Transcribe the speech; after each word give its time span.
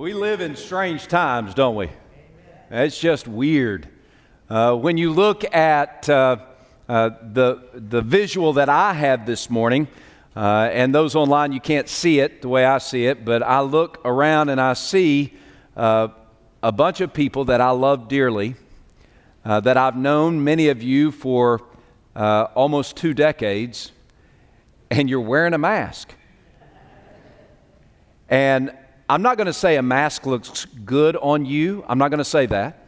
We 0.00 0.14
live 0.14 0.40
in 0.40 0.56
strange 0.56 1.08
times, 1.08 1.52
don't 1.52 1.76
we? 1.76 1.90
It's 2.70 2.98
just 2.98 3.28
weird. 3.28 3.86
Uh, 4.48 4.74
when 4.74 4.96
you 4.96 5.12
look 5.12 5.44
at 5.54 6.08
uh, 6.08 6.38
uh, 6.88 7.10
the, 7.20 7.68
the 7.74 8.00
visual 8.00 8.54
that 8.54 8.70
I 8.70 8.94
have 8.94 9.26
this 9.26 9.50
morning, 9.50 9.88
uh, 10.34 10.70
and 10.72 10.94
those 10.94 11.14
online, 11.14 11.52
you 11.52 11.60
can't 11.60 11.86
see 11.86 12.18
it 12.18 12.40
the 12.40 12.48
way 12.48 12.64
I 12.64 12.78
see 12.78 13.04
it, 13.04 13.26
but 13.26 13.42
I 13.42 13.60
look 13.60 14.00
around 14.06 14.48
and 14.48 14.58
I 14.58 14.72
see 14.72 15.34
uh, 15.76 16.08
a 16.62 16.72
bunch 16.72 17.02
of 17.02 17.12
people 17.12 17.44
that 17.44 17.60
I 17.60 17.68
love 17.68 18.08
dearly, 18.08 18.56
uh, 19.44 19.60
that 19.60 19.76
I've 19.76 19.96
known 19.96 20.42
many 20.42 20.68
of 20.70 20.82
you 20.82 21.12
for 21.12 21.60
almost 22.16 22.96
two 22.96 23.12
decades, 23.12 23.92
and 24.90 25.10
you're 25.10 25.20
wearing 25.20 25.52
a 25.52 25.58
mask. 25.58 26.14
And 28.30 28.74
I'm 29.10 29.22
not 29.22 29.36
going 29.36 29.48
to 29.48 29.52
say 29.52 29.74
a 29.74 29.82
mask 29.82 30.24
looks 30.24 30.66
good 30.84 31.16
on 31.16 31.44
you. 31.44 31.84
I'm 31.88 31.98
not 31.98 32.12
going 32.12 32.18
to 32.18 32.24
say 32.24 32.46
that. 32.46 32.86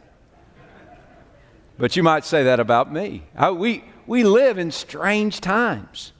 But 1.77 1.97
you 1.97 2.03
might 2.03 2.23
say 2.23 2.43
that 2.43 2.61
about 2.61 2.93
me. 2.93 3.23
I, 3.35 3.51
we, 3.51 3.83
we 4.07 4.23
live 4.23 4.57
in 4.57 4.71
strange 4.71 5.41
times. 5.41 6.13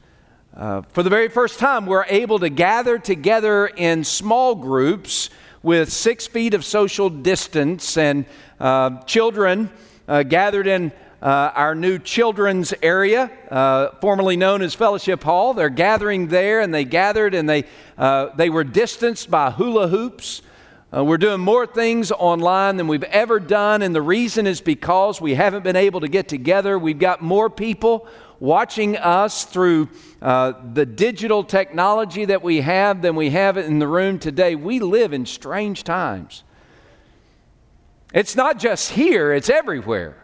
Uh, 0.53 0.81
for 0.89 1.03
the 1.03 1.09
very 1.09 1.29
first 1.29 1.57
time, 1.57 1.85
we're 1.85 2.03
able 2.09 2.38
to 2.39 2.49
gather 2.49 2.99
together 2.99 3.67
in 3.67 4.03
small 4.03 4.55
groups 4.55 5.29
with 5.62 5.89
six 5.89 6.27
feet 6.27 6.54
of 6.54 6.65
social 6.65 7.09
distance 7.09 7.95
and 7.95 8.26
uh, 8.59 9.01
children 9.04 9.71
uh, 10.09 10.23
gathered 10.23 10.67
in 10.67 10.91
uh, 11.23 11.54
our 11.55 11.73
new 11.73 11.98
children's 11.98 12.73
area, 12.82 13.32
uh, 13.50 13.91
formerly 14.02 14.36
known 14.36 14.62
as 14.62 14.76
Fellowship 14.76 15.23
Hall. 15.23 15.54
They're 15.54 15.70
gathering 15.70 16.27
there, 16.27 16.59
and 16.59 16.73
they 16.73 16.84
gathered 16.84 17.34
and 17.34 17.48
they, 17.48 17.63
uh, 17.98 18.36
they 18.36 18.49
were 18.49 18.66
distanced 18.66 19.32
by 19.32 19.49
hula 19.49 19.88
hoops. 19.88 20.41
Uh, 20.94 21.02
we're 21.02 21.18
doing 21.18 21.40
more 21.40 21.66
things 21.66 22.12
online 22.12 22.76
than 22.76 22.90
we've 22.90 23.04
ever 23.04 23.40
done, 23.40 23.82
and 23.84 23.96
the 23.96 24.02
reason 24.02 24.46
is 24.46 24.60
because 24.60 25.21
we 25.21 25.34
haven't 25.34 25.63
been 25.63 25.77
able 25.77 26.02
to 26.02 26.10
get 26.10 26.27
together. 26.27 26.77
We've 26.77 26.99
got 26.99 27.21
more 27.21 27.49
people 27.49 28.05
watching 28.41 28.98
us 28.98 29.46
through 29.46 29.87
uh, 30.21 30.52
the 30.74 30.85
digital 30.85 31.46
technology 31.46 32.26
that 32.26 32.43
we 32.43 32.60
have 32.60 33.02
than 33.02 33.15
we 33.15 33.30
have 33.30 33.55
in 33.55 33.80
the 33.80 33.87
room 33.87 34.20
today. 34.20 34.55
We 34.55 34.82
live 34.82 35.13
in 35.13 35.26
strange 35.26 35.85
times. 35.85 36.43
It's 38.13 38.35
not 38.35 38.60
just 38.60 38.91
here, 38.91 39.32
it's 39.32 39.49
everywhere. 39.49 40.23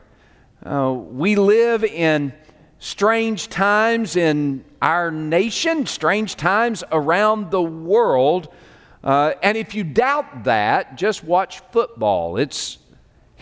Uh, 0.65 0.93
we 0.93 1.35
live 1.35 1.85
in 1.85 2.33
strange 2.79 3.47
times 3.47 4.17
in 4.17 4.66
our 4.81 5.09
nation, 5.09 5.85
strange 5.85 6.35
times 6.35 6.83
around 6.91 7.49
the 7.49 7.61
world. 7.61 8.53
Uh, 9.01 9.33
and 9.41 9.57
if 9.57 9.73
you 9.73 9.85
doubt 9.85 10.43
that, 10.43 10.97
just 10.97 11.23
watch 11.23 11.61
football. 11.71 12.35
It's, 12.35 12.77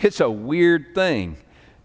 it's 0.00 0.20
a 0.20 0.30
weird 0.30 0.94
thing 0.94 1.38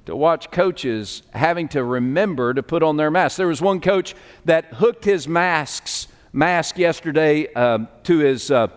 to 0.05 0.15
watch 0.15 0.51
coaches 0.51 1.23
having 1.33 1.67
to 1.69 1.83
remember 1.83 2.53
to 2.53 2.61
put 2.61 2.83
on 2.83 2.97
their 2.97 3.09
masks. 3.09 3.37
There 3.37 3.47
was 3.47 3.61
one 3.61 3.79
coach 3.79 4.15
that 4.45 4.65
hooked 4.65 5.03
his 5.03 5.27
masks, 5.27 6.07
mask 6.31 6.77
yesterday 6.77 7.51
um, 7.53 7.87
to 8.03 8.19
his 8.19 8.51
uh, 8.51 8.67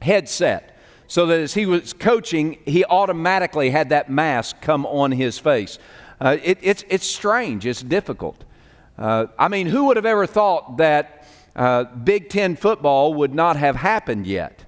headset 0.00 0.75
so 1.08 1.26
that 1.26 1.40
as 1.40 1.54
he 1.54 1.66
was 1.66 1.92
coaching, 1.92 2.58
he 2.64 2.84
automatically 2.84 3.70
had 3.70 3.90
that 3.90 4.10
mask 4.10 4.60
come 4.60 4.86
on 4.86 5.12
his 5.12 5.38
face. 5.38 5.78
Uh, 6.20 6.36
it, 6.42 6.58
it's, 6.62 6.84
it's 6.88 7.06
strange, 7.06 7.66
it's 7.66 7.82
difficult. 7.82 8.44
Uh, 8.98 9.26
I 9.38 9.48
mean, 9.48 9.66
who 9.66 9.84
would 9.86 9.96
have 9.96 10.06
ever 10.06 10.26
thought 10.26 10.78
that 10.78 11.26
uh, 11.54 11.84
Big 11.84 12.28
Ten 12.28 12.56
football 12.56 13.14
would 13.14 13.34
not 13.34 13.56
have 13.56 13.76
happened 13.76 14.26
yet? 14.26 14.64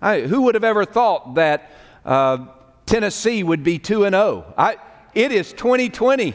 I, 0.00 0.22
who 0.22 0.42
would 0.42 0.54
have 0.54 0.64
ever 0.64 0.84
thought 0.84 1.34
that 1.36 1.70
uh, 2.04 2.46
Tennessee 2.86 3.42
would 3.42 3.62
be 3.62 3.78
2 3.78 4.04
and 4.04 4.14
0? 4.14 4.54
It 5.14 5.32
is 5.32 5.52
2020. 5.52 6.34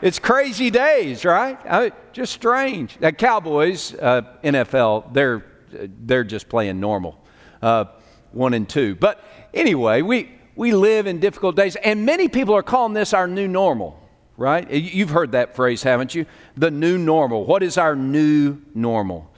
It's 0.00 0.18
crazy 0.18 0.70
days, 0.70 1.24
right? 1.24 1.58
I, 1.68 1.92
just 2.12 2.32
strange. 2.32 2.96
The 2.98 3.12
Cowboys, 3.12 3.94
uh, 3.94 4.22
NFL, 4.44 5.12
they're, 5.12 5.44
they're 5.70 6.24
just 6.24 6.48
playing 6.48 6.78
normal, 6.78 7.20
uh, 7.62 7.86
one 8.32 8.54
and 8.54 8.68
two. 8.68 8.94
But 8.94 9.22
anyway, 9.54 10.02
we, 10.02 10.30
we 10.56 10.72
live 10.72 11.06
in 11.06 11.20
difficult 11.20 11.56
days, 11.56 11.76
and 11.76 12.04
many 12.04 12.28
people 12.28 12.54
are 12.54 12.62
calling 12.62 12.94
this 12.94 13.12
our 13.12 13.26
new 13.26 13.48
normal, 13.48 14.00
right? 14.36 14.70
You've 14.70 15.10
heard 15.10 15.32
that 15.32 15.54
phrase, 15.54 15.82
haven't 15.82 16.14
you? 16.14 16.26
The 16.56 16.70
new 16.70 16.98
normal. 16.98 17.44
What 17.44 17.62
is 17.62 17.78
our 17.78 17.94
new 17.94 18.58
normal? 18.74 19.30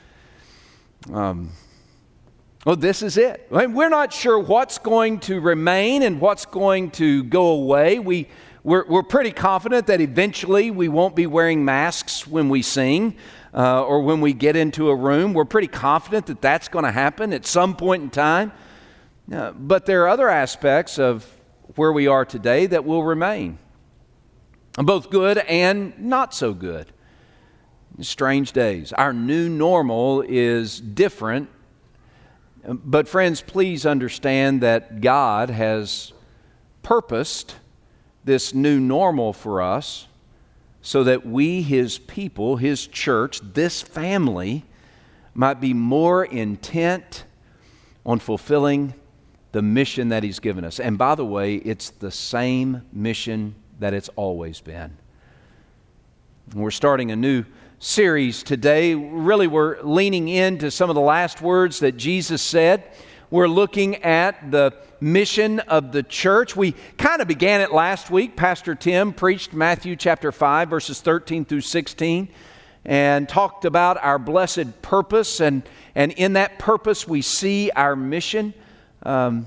Um, 1.13 1.51
well, 2.67 2.77
this 2.77 3.03
is 3.03 3.17
it. 3.17 3.47
I 3.51 3.67
mean, 3.67 3.75
We're 3.75 3.89
not 3.89 4.13
sure 4.13 4.39
what's 4.39 4.79
going 4.79 5.21
to 5.21 5.41
remain 5.41 6.03
and 6.03 6.21
what's 6.21 6.45
going 6.45 6.91
to 6.93 7.25
go 7.25 7.49
away. 7.49 7.99
We, 7.99 8.29
we're, 8.63 8.87
we're 8.87 9.03
pretty 9.03 9.33
confident 9.33 9.87
that 9.87 10.03
eventually 10.03 10.71
we 10.71 10.89
won't 10.89 11.17
be 11.17 11.27
wearing 11.27 11.65
masks 11.65 12.27
when 12.27 12.51
we 12.51 12.61
sing 12.61 13.17
uh, 13.55 13.83
or 13.83 14.03
when 14.03 14.21
we 14.21 14.35
get 14.35 14.57
into 14.57 14.91
a 14.91 14.95
room. 14.95 15.33
We're 15.33 15.47
pretty 15.47 15.69
confident 15.69 16.27
that 16.27 16.43
that's 16.43 16.69
going 16.69 16.85
to 16.85 16.91
happen 16.91 17.33
at 17.33 17.47
some 17.47 17.75
point 17.75 18.03
in 18.03 18.11
time. 18.11 18.53
Uh, 19.33 19.53
but 19.53 19.87
there 19.87 20.03
are 20.03 20.09
other 20.09 20.29
aspects 20.29 20.99
of 20.99 21.25
where 21.77 21.93
we 21.93 22.09
are 22.09 22.25
today 22.25 22.67
that 22.67 22.85
will 22.85 23.05
remain, 23.05 23.59
both 24.77 25.09
good 25.09 25.39
and 25.39 25.97
not 26.01 26.35
so 26.35 26.53
good. 26.53 26.91
Strange 28.01 28.53
days. 28.53 28.93
Our 28.93 29.13
new 29.13 29.49
normal 29.49 30.23
is 30.23 30.81
different. 30.81 31.49
But, 32.67 33.09
friends, 33.09 33.41
please 33.41 33.87
understand 33.87 34.63
that 34.63 35.01
God 35.01 35.49
has 35.49 36.13
purposed 36.83 37.55
this 38.25 38.53
new 38.53 38.81
normal 38.81 39.33
for 39.33 39.63
us 39.63 40.09
so 40.83 41.05
that 41.05 41.25
we, 41.27 41.63
His 41.63 41.99
people, 41.99 42.57
His 42.57 42.87
church, 42.87 43.41
this 43.41 43.81
family, 43.81 44.65
might 45.35 45.61
be 45.61 45.73
more 45.73 46.25
intent 46.25 47.25
on 48.05 48.19
fulfilling 48.19 48.95
the 49.53 49.63
mission 49.63 50.09
that 50.09 50.23
He's 50.23 50.39
given 50.39 50.65
us. 50.65 50.81
And 50.81 50.97
by 50.97 51.15
the 51.15 51.25
way, 51.25 51.57
it's 51.57 51.91
the 51.91 52.11
same 52.11 52.83
mission 52.93 53.55
that 53.79 53.95
it's 53.95 54.09
always 54.17 54.61
been. 54.61 54.97
We're 56.55 56.71
starting 56.71 57.11
a 57.11 57.17
new 57.17 57.45
series 57.79 58.43
today. 58.43 58.95
Really, 58.95 59.47
we're 59.47 59.81
leaning 59.83 60.29
into 60.29 60.71
some 60.71 60.91
of 60.91 60.95
the 60.95 61.01
last 61.01 61.41
words 61.41 61.81
that 61.81 61.97
Jesus 61.97 62.43
said. 62.43 62.85
We're 63.31 63.49
looking 63.49 63.97
at 64.03 64.51
the 64.51 64.75
mission 65.01 65.61
of 65.61 65.93
the 65.93 66.03
church. 66.03 66.57
We 66.57 66.73
kind 66.99 67.23
of 67.23 67.29
began 67.29 67.61
it 67.61 67.73
last 67.73 68.11
week. 68.11 68.37
Pastor 68.37 68.75
Tim 68.75 69.13
preached 69.13 69.53
Matthew 69.53 69.97
chapter 69.97 70.33
5, 70.33 70.69
verses 70.69 71.01
13 71.01 71.45
through 71.45 71.61
16, 71.63 72.29
and 72.85 73.29
talked 73.29 73.65
about 73.65 74.03
our 74.03 74.19
blessed 74.19 74.83
purpose. 74.83 75.41
And, 75.41 75.63
and 75.95 76.13
in 76.13 76.35
that 76.35 76.59
purpose, 76.59 77.07
we 77.07 77.23
see 77.23 77.71
our 77.77 77.97
mission. 77.97 78.53
Um, 79.03 79.47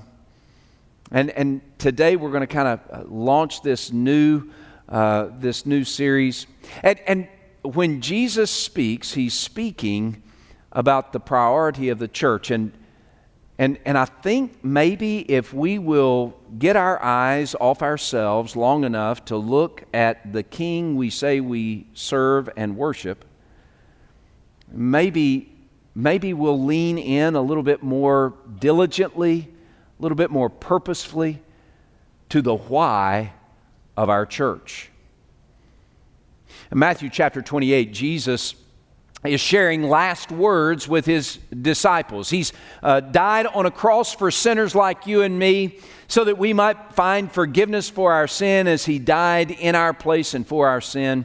and, 1.10 1.30
and 1.30 1.60
today 1.78 2.16
we're 2.16 2.30
going 2.30 2.40
to 2.40 2.46
kind 2.46 2.68
of 2.68 2.80
uh, 2.90 3.04
launch 3.08 3.62
this 3.62 3.92
new, 3.92 4.50
uh, 4.88 5.28
this 5.38 5.64
new 5.64 5.84
series. 5.84 6.46
And, 6.82 6.98
and 7.06 7.28
when 7.62 8.00
Jesus 8.00 8.50
speaks, 8.50 9.14
he's 9.14 9.34
speaking 9.34 10.22
about 10.72 11.12
the 11.12 11.20
priority 11.20 11.88
of 11.88 11.98
the 11.98 12.08
church. 12.08 12.50
And, 12.50 12.72
and, 13.58 13.78
and 13.84 13.96
I 13.96 14.06
think 14.06 14.64
maybe 14.64 15.20
if 15.30 15.54
we 15.54 15.78
will 15.78 16.34
get 16.58 16.74
our 16.74 17.00
eyes 17.00 17.54
off 17.60 17.80
ourselves 17.80 18.56
long 18.56 18.82
enough 18.82 19.24
to 19.26 19.36
look 19.36 19.84
at 19.94 20.32
the 20.32 20.42
King 20.42 20.96
we 20.96 21.10
say 21.10 21.40
we 21.40 21.86
serve 21.94 22.48
and 22.56 22.76
worship, 22.76 23.24
maybe 24.68 25.53
maybe 25.94 26.32
we'll 26.32 26.62
lean 26.62 26.98
in 26.98 27.34
a 27.34 27.42
little 27.42 27.62
bit 27.62 27.82
more 27.82 28.34
diligently, 28.58 29.48
a 29.98 30.02
little 30.02 30.16
bit 30.16 30.30
more 30.30 30.50
purposefully 30.50 31.40
to 32.30 32.42
the 32.42 32.54
why 32.54 33.32
of 33.96 34.08
our 34.08 34.26
church. 34.26 34.90
In 36.72 36.78
Matthew 36.78 37.10
chapter 37.10 37.42
28, 37.42 37.92
Jesus 37.92 38.54
is 39.24 39.40
sharing 39.40 39.84
last 39.84 40.30
words 40.30 40.86
with 40.86 41.06
his 41.06 41.38
disciples. 41.62 42.28
He's 42.28 42.52
uh, 42.82 43.00
died 43.00 43.46
on 43.46 43.64
a 43.64 43.70
cross 43.70 44.14
for 44.14 44.30
sinners 44.30 44.74
like 44.74 45.06
you 45.06 45.22
and 45.22 45.38
me 45.38 45.78
so 46.08 46.24
that 46.24 46.36
we 46.36 46.52
might 46.52 46.92
find 46.92 47.32
forgiveness 47.32 47.88
for 47.88 48.12
our 48.12 48.26
sin 48.26 48.66
as 48.66 48.84
he 48.84 48.98
died 48.98 49.50
in 49.50 49.74
our 49.74 49.94
place 49.94 50.34
and 50.34 50.46
for 50.46 50.68
our 50.68 50.82
sin. 50.82 51.24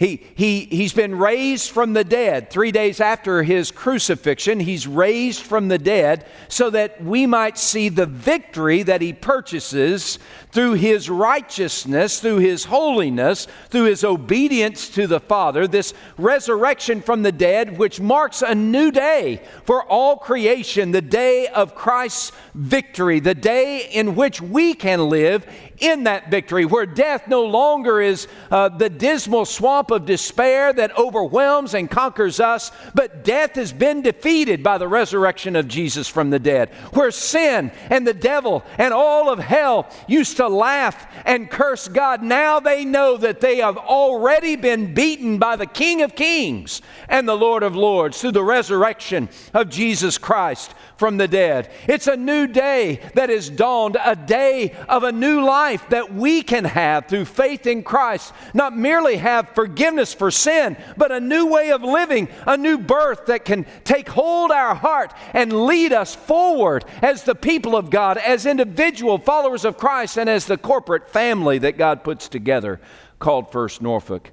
He, 0.00 0.22
he, 0.34 0.60
he's 0.64 0.94
been 0.94 1.18
raised 1.18 1.70
from 1.70 1.92
the 1.92 2.04
dead. 2.04 2.48
Three 2.48 2.72
days 2.72 3.02
after 3.02 3.42
his 3.42 3.70
crucifixion, 3.70 4.58
he's 4.58 4.86
raised 4.86 5.42
from 5.42 5.68
the 5.68 5.76
dead 5.76 6.24
so 6.48 6.70
that 6.70 7.04
we 7.04 7.26
might 7.26 7.58
see 7.58 7.90
the 7.90 8.06
victory 8.06 8.82
that 8.82 9.02
he 9.02 9.12
purchases 9.12 10.18
through 10.52 10.72
his 10.72 11.10
righteousness, 11.10 12.18
through 12.18 12.38
his 12.38 12.64
holiness, 12.64 13.46
through 13.68 13.84
his 13.84 14.02
obedience 14.02 14.88
to 14.88 15.06
the 15.06 15.20
Father. 15.20 15.68
This 15.68 15.92
resurrection 16.16 17.02
from 17.02 17.22
the 17.22 17.30
dead, 17.30 17.76
which 17.76 18.00
marks 18.00 18.40
a 18.40 18.54
new 18.54 18.90
day 18.90 19.42
for 19.64 19.84
all 19.84 20.16
creation, 20.16 20.92
the 20.92 21.02
day 21.02 21.46
of 21.48 21.74
Christ's 21.74 22.32
victory, 22.54 23.20
the 23.20 23.34
day 23.34 23.86
in 23.92 24.14
which 24.14 24.40
we 24.40 24.72
can 24.72 25.10
live 25.10 25.46
in 25.80 26.04
that 26.04 26.30
victory, 26.30 26.64
where 26.64 26.86
death 26.86 27.26
no 27.26 27.44
longer 27.44 28.00
is 28.00 28.28
uh, 28.50 28.68
the 28.68 28.90
dismal 28.90 29.44
swamp 29.44 29.90
of 29.90 30.06
despair 30.06 30.72
that 30.72 30.96
overwhelms 30.98 31.74
and 31.74 31.90
conquers 31.90 32.40
us, 32.40 32.70
but 32.94 33.24
death 33.24 33.54
has 33.54 33.72
been 33.72 34.02
defeated 34.02 34.62
by 34.62 34.78
the 34.78 34.88
resurrection 34.88 35.56
of 35.56 35.68
Jesus 35.68 36.08
from 36.08 36.30
the 36.30 36.38
dead, 36.38 36.68
where 36.92 37.10
sin 37.10 37.72
and 37.88 38.06
the 38.06 38.14
devil 38.14 38.62
and 38.78 38.92
all 38.92 39.30
of 39.30 39.38
hell 39.38 39.90
used 40.06 40.36
to 40.36 40.48
laugh 40.48 41.06
and 41.24 41.50
curse 41.50 41.88
God. 41.88 42.22
Now 42.22 42.60
they 42.60 42.84
know 42.84 43.16
that 43.16 43.40
they 43.40 43.56
have 43.58 43.76
already 43.76 44.56
been 44.56 44.94
beaten 44.94 45.38
by 45.38 45.56
the 45.56 45.66
King 45.66 46.02
of 46.02 46.14
Kings 46.14 46.82
and 47.08 47.28
the 47.28 47.36
Lord 47.36 47.62
of 47.62 47.74
Lords 47.74 48.20
through 48.20 48.32
the 48.32 48.44
resurrection 48.44 49.28
of 49.54 49.70
Jesus 49.70 50.18
Christ 50.18 50.74
from 50.96 51.16
the 51.16 51.28
dead. 51.28 51.70
It's 51.88 52.06
a 52.06 52.16
new 52.16 52.46
day 52.46 53.00
that 53.14 53.30
has 53.30 53.48
dawned, 53.48 53.96
a 54.04 54.14
day 54.14 54.76
of 54.88 55.02
a 55.02 55.12
new 55.12 55.42
life 55.42 55.69
that 55.90 56.12
we 56.12 56.42
can 56.42 56.64
have 56.64 57.06
through 57.06 57.24
faith 57.24 57.66
in 57.66 57.82
Christ. 57.82 58.32
Not 58.54 58.76
merely 58.76 59.16
have 59.16 59.50
forgiveness 59.54 60.14
for 60.14 60.30
sin, 60.30 60.76
but 60.96 61.12
a 61.12 61.20
new 61.20 61.46
way 61.46 61.70
of 61.72 61.82
living, 61.82 62.28
a 62.46 62.56
new 62.56 62.78
birth 62.78 63.26
that 63.26 63.44
can 63.44 63.66
take 63.84 64.08
hold 64.08 64.50
our 64.50 64.74
heart 64.74 65.12
and 65.34 65.66
lead 65.66 65.92
us 65.92 66.14
forward 66.14 66.84
as 67.02 67.24
the 67.24 67.34
people 67.34 67.76
of 67.76 67.90
God, 67.90 68.18
as 68.18 68.46
individual 68.46 69.18
followers 69.18 69.64
of 69.64 69.76
Christ, 69.76 70.18
and 70.18 70.28
as 70.28 70.46
the 70.46 70.58
corporate 70.58 71.10
family 71.10 71.58
that 71.58 71.78
God 71.78 72.04
puts 72.04 72.28
together 72.28 72.80
called 73.18 73.52
First 73.52 73.82
Norfolk. 73.82 74.30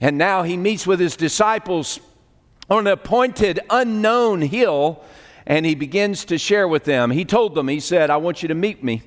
And 0.00 0.18
now 0.18 0.42
he 0.42 0.56
meets 0.56 0.86
with 0.86 1.00
his 1.00 1.16
disciples 1.16 2.00
on 2.68 2.86
an 2.86 2.92
appointed, 2.92 3.60
unknown 3.70 4.40
hill 4.40 5.04
and 5.46 5.66
he 5.66 5.74
begins 5.74 6.24
to 6.26 6.38
share 6.38 6.68
with 6.68 6.84
them. 6.84 7.10
He 7.10 7.24
told 7.24 7.54
them, 7.54 7.68
he 7.68 7.80
said, 7.80 8.10
I 8.10 8.16
want 8.16 8.42
you 8.42 8.48
to 8.48 8.54
meet 8.54 8.82
me 8.84 9.02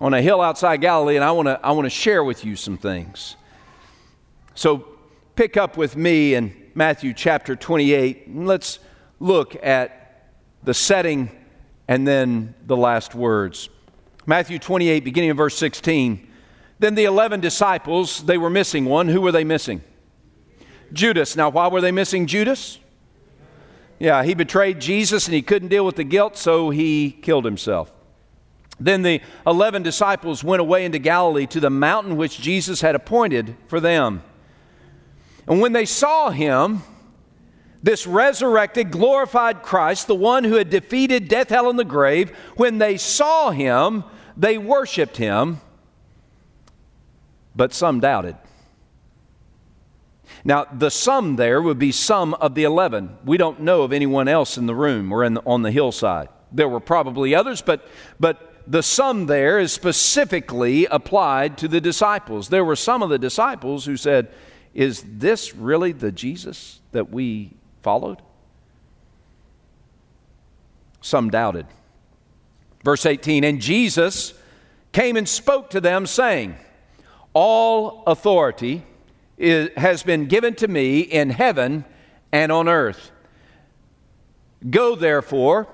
on 0.00 0.14
a 0.14 0.22
hill 0.22 0.40
outside 0.40 0.80
Galilee, 0.80 1.16
and 1.16 1.24
I 1.24 1.32
want 1.32 1.46
to 1.46 1.60
I 1.62 1.72
want 1.72 1.86
to 1.86 1.90
share 1.90 2.24
with 2.24 2.44
you 2.44 2.56
some 2.56 2.78
things. 2.78 3.36
So 4.54 4.86
pick 5.36 5.56
up 5.56 5.76
with 5.76 5.96
me 5.96 6.34
in 6.34 6.70
Matthew 6.74 7.12
chapter 7.12 7.54
28, 7.54 8.26
and 8.28 8.46
let's 8.46 8.78
look 9.18 9.56
at 9.64 10.30
the 10.62 10.74
setting 10.74 11.30
and 11.88 12.06
then 12.06 12.54
the 12.66 12.76
last 12.76 13.14
words. 13.14 13.68
Matthew 14.26 14.58
28, 14.58 15.04
beginning 15.04 15.30
of 15.30 15.36
verse 15.36 15.56
16. 15.56 16.28
Then 16.78 16.94
the 16.94 17.04
11 17.04 17.40
disciples, 17.40 18.22
they 18.24 18.38
were 18.38 18.48
missing 18.48 18.84
one. 18.84 19.08
Who 19.08 19.20
were 19.20 19.32
they 19.32 19.44
missing? 19.44 19.82
Judas. 20.92 21.36
Now, 21.36 21.50
why 21.50 21.68
were 21.68 21.80
they 21.80 21.92
missing 21.92 22.26
Judas? 22.26 22.78
Yeah, 23.98 24.24
he 24.24 24.34
betrayed 24.34 24.80
Jesus 24.80 25.26
and 25.26 25.34
he 25.34 25.42
couldn't 25.42 25.68
deal 25.68 25.84
with 25.84 25.96
the 25.96 26.04
guilt, 26.04 26.36
so 26.36 26.70
he 26.70 27.10
killed 27.10 27.44
himself. 27.44 27.90
Then 28.80 29.02
the 29.02 29.20
11 29.46 29.82
disciples 29.82 30.42
went 30.42 30.60
away 30.60 30.86
into 30.86 30.98
Galilee 30.98 31.46
to 31.48 31.60
the 31.60 31.70
mountain 31.70 32.16
which 32.16 32.40
Jesus 32.40 32.80
had 32.80 32.94
appointed 32.94 33.54
for 33.66 33.78
them. 33.78 34.22
And 35.46 35.60
when 35.60 35.74
they 35.74 35.84
saw 35.84 36.30
him, 36.30 36.82
this 37.82 38.06
resurrected, 38.06 38.90
glorified 38.90 39.62
Christ, 39.62 40.06
the 40.06 40.14
one 40.14 40.44
who 40.44 40.54
had 40.54 40.70
defeated 40.70 41.28
death, 41.28 41.50
hell, 41.50 41.68
and 41.68 41.78
the 41.78 41.84
grave, 41.84 42.30
when 42.56 42.78
they 42.78 42.96
saw 42.96 43.50
him, 43.50 44.04
they 44.36 44.58
worshiped 44.58 45.18
him, 45.18 45.60
but 47.54 47.74
some 47.74 48.00
doubted. 48.00 48.36
Now, 50.44 50.64
the 50.64 50.90
some 50.90 51.36
there 51.36 51.60
would 51.60 51.78
be 51.78 51.92
some 51.92 52.34
of 52.34 52.54
the 52.54 52.64
11. 52.64 53.18
We 53.24 53.36
don't 53.36 53.60
know 53.60 53.82
of 53.82 53.92
anyone 53.92 54.28
else 54.28 54.56
in 54.56 54.66
the 54.66 54.74
room 54.74 55.12
or 55.12 55.28
the, 55.28 55.42
on 55.44 55.62
the 55.62 55.70
hillside. 55.70 56.28
There 56.52 56.68
were 56.68 56.80
probably 56.80 57.34
others, 57.34 57.60
but, 57.60 57.86
but 58.18 58.49
the 58.66 58.82
some 58.82 59.26
there 59.26 59.58
is 59.58 59.72
specifically 59.72 60.86
applied 60.86 61.58
to 61.58 61.68
the 61.68 61.80
disciples. 61.80 62.48
There 62.48 62.64
were 62.64 62.76
some 62.76 63.02
of 63.02 63.10
the 63.10 63.18
disciples 63.18 63.84
who 63.84 63.96
said, 63.96 64.28
Is 64.74 65.04
this 65.06 65.54
really 65.54 65.92
the 65.92 66.12
Jesus 66.12 66.80
that 66.92 67.10
we 67.10 67.52
followed? 67.82 68.22
Some 71.00 71.30
doubted. 71.30 71.66
Verse 72.84 73.06
18 73.06 73.44
And 73.44 73.60
Jesus 73.60 74.34
came 74.92 75.16
and 75.16 75.28
spoke 75.28 75.70
to 75.70 75.80
them, 75.80 76.06
saying, 76.06 76.56
All 77.32 78.02
authority 78.06 78.84
is, 79.38 79.70
has 79.76 80.02
been 80.02 80.26
given 80.26 80.54
to 80.56 80.68
me 80.68 81.00
in 81.00 81.30
heaven 81.30 81.84
and 82.32 82.52
on 82.52 82.68
earth. 82.68 83.10
Go 84.68 84.94
therefore 84.94 85.68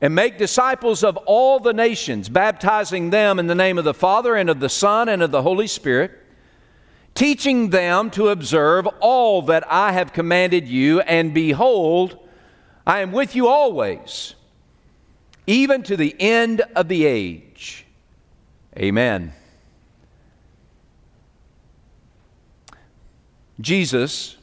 and 0.00 0.14
make 0.14 0.38
disciples 0.38 1.04
of 1.04 1.16
all 1.18 1.60
the 1.60 1.72
nations, 1.72 2.28
baptizing 2.28 3.10
them 3.10 3.38
in 3.38 3.46
the 3.46 3.54
name 3.54 3.76
of 3.76 3.84
the 3.84 3.94
Father 3.94 4.34
and 4.34 4.48
of 4.48 4.60
the 4.60 4.68
Son 4.68 5.08
and 5.08 5.22
of 5.22 5.30
the 5.30 5.42
Holy 5.42 5.66
Spirit, 5.66 6.12
teaching 7.14 7.70
them 7.70 8.10
to 8.10 8.28
observe 8.28 8.86
all 9.00 9.42
that 9.42 9.70
I 9.70 9.92
have 9.92 10.12
commanded 10.12 10.66
you, 10.66 11.00
and 11.00 11.34
behold, 11.34 12.18
I 12.86 13.00
am 13.00 13.12
with 13.12 13.36
you 13.36 13.48
always, 13.48 14.34
even 15.46 15.82
to 15.82 15.96
the 15.96 16.16
end 16.18 16.62
of 16.74 16.88
the 16.88 17.04
age. 17.04 17.84
Amen. 18.76 19.34
Jesus 23.60 24.36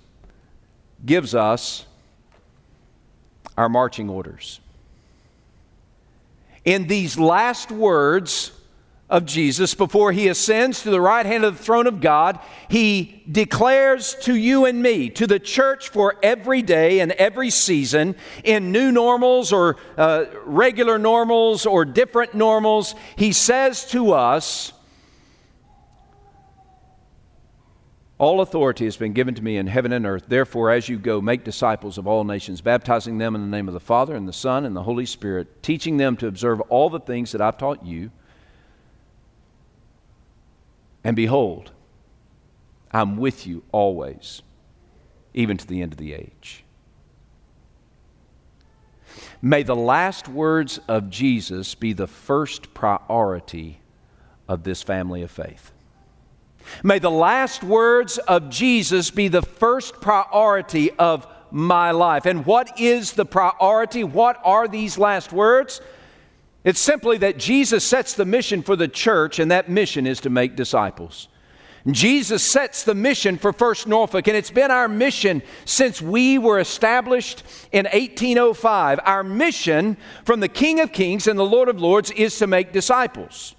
gives 1.04 1.34
us 1.34 1.86
our 3.58 3.70
marching 3.70 4.10
orders. 4.10 4.60
In 6.68 6.88
these 6.88 7.18
last 7.18 7.72
words 7.72 8.52
of 9.10 9.26
Jesus, 9.26 9.74
before 9.74 10.12
he 10.12 10.28
ascends 10.28 10.84
to 10.84 10.90
the 10.90 11.00
right 11.00 11.26
hand 11.26 11.46
of 11.46 11.58
the 11.58 11.64
throne 11.64 11.88
of 11.88 12.02
God, 12.02 12.42
he 12.68 13.24
declares 13.32 14.16
to 14.24 14.36
you 14.36 14.66
and 14.66 14.84
me, 14.84 15.10
to 15.12 15.26
the 15.28 15.40
church 15.40 15.88
for 15.88 16.18
every 16.22 16.62
day 16.62 17.00
and 17.00 17.14
every 17.14 17.52
season, 17.52 18.18
in 18.44 18.74
new 18.74 18.92
normals 18.92 19.54
or 19.54 19.78
uh, 19.98 20.26
regular 20.44 21.00
normals 21.00 21.66
or 21.66 21.86
different 21.86 22.34
normals, 22.34 22.96
he 23.16 23.32
says 23.32 23.86
to 23.92 24.12
us, 24.12 24.74
All 28.20 28.42
authority 28.42 28.86
has 28.86 28.98
been 28.98 29.14
given 29.14 29.36
to 29.36 29.44
me 29.44 29.58
in 29.58 29.68
heaven 29.68 29.92
and 29.92 30.06
earth. 30.06 30.26
Therefore, 30.28 30.72
as 30.72 30.90
you 30.90 30.98
go, 30.98 31.22
make 31.22 31.44
disciples 31.44 32.00
of 32.00 32.08
all 32.08 32.24
nations, 32.24 32.62
baptizing 32.62 33.20
them 33.20 33.36
in 33.36 33.42
the 33.42 33.56
name 33.56 33.68
of 33.68 33.76
the 33.76 33.80
Father 33.80 34.16
and 34.16 34.28
the 34.28 34.34
Son 34.34 34.66
and 34.66 34.76
the 34.76 34.84
Holy 34.84 35.06
Spirit, 35.06 35.62
teaching 35.62 35.98
them 35.98 36.18
to 36.18 36.28
observe 36.28 36.60
all 36.62 36.90
the 36.90 37.00
things 37.00 37.32
that 37.32 37.42
I've 37.42 37.60
taught 37.60 37.86
you. 37.86 38.10
And 41.04 41.16
behold, 41.16 41.72
I'm 42.92 43.18
with 43.18 43.46
you 43.46 43.64
always, 43.72 44.42
even 45.36 45.58
to 45.58 45.68
the 45.68 45.84
end 45.84 45.94
of 45.94 46.00
the 46.00 46.14
age. 46.14 46.64
May 49.44 49.62
the 49.62 49.76
last 49.76 50.28
words 50.28 50.80
of 50.88 51.12
Jesus 51.12 51.76
be 51.76 51.94
the 51.94 52.08
first 52.08 52.74
priority 52.74 53.82
of 54.48 54.64
this 54.64 54.82
family 54.82 55.22
of 55.22 55.30
faith. 55.30 55.72
May 56.84 57.00
the 57.00 57.12
last 57.12 57.64
words 57.64 58.18
of 58.18 58.50
Jesus 58.50 59.12
be 59.12 59.28
the 59.28 59.42
first 59.42 60.02
priority 60.02 60.92
of 60.92 61.28
my 61.52 61.92
life. 61.92 62.26
And 62.26 62.46
what 62.46 62.80
is 62.80 63.14
the 63.14 63.26
priority? 63.26 64.04
What 64.04 64.40
are 64.44 64.68
these 64.68 64.98
last 64.98 65.32
words? 65.32 65.82
It's 66.64 66.80
simply 66.80 67.18
that 67.20 67.38
Jesus 67.38 67.84
sets 67.86 68.14
the 68.14 68.26
mission 68.26 68.62
for 68.62 68.76
the 68.76 68.90
church, 68.90 69.40
and 69.40 69.52
that 69.52 69.70
mission 69.70 70.06
is 70.06 70.20
to 70.22 70.30
make 70.30 70.56
disciples. 70.56 71.30
Jesus 71.90 72.44
sets 72.44 72.84
the 72.84 72.96
mission 72.96 73.38
for 73.38 73.54
First 73.54 73.88
Norfolk, 73.88 74.28
and 74.28 74.36
it's 74.36 74.52
been 74.52 74.72
our 74.72 74.90
mission 74.90 75.42
since 75.64 76.02
we 76.02 76.38
were 76.38 76.60
established 76.60 77.44
in 77.72 77.86
1805. 77.86 79.00
Our 79.06 79.24
mission 79.24 79.96
from 80.26 80.42
the 80.42 80.50
King 80.50 80.82
of 80.82 80.92
Kings 80.92 81.28
and 81.28 81.40
the 81.40 81.46
Lord 81.46 81.70
of 81.70 81.80
Lords 81.80 82.12
is 82.12 82.38
to 82.40 82.48
make 82.48 82.74
disciples. 82.74 83.56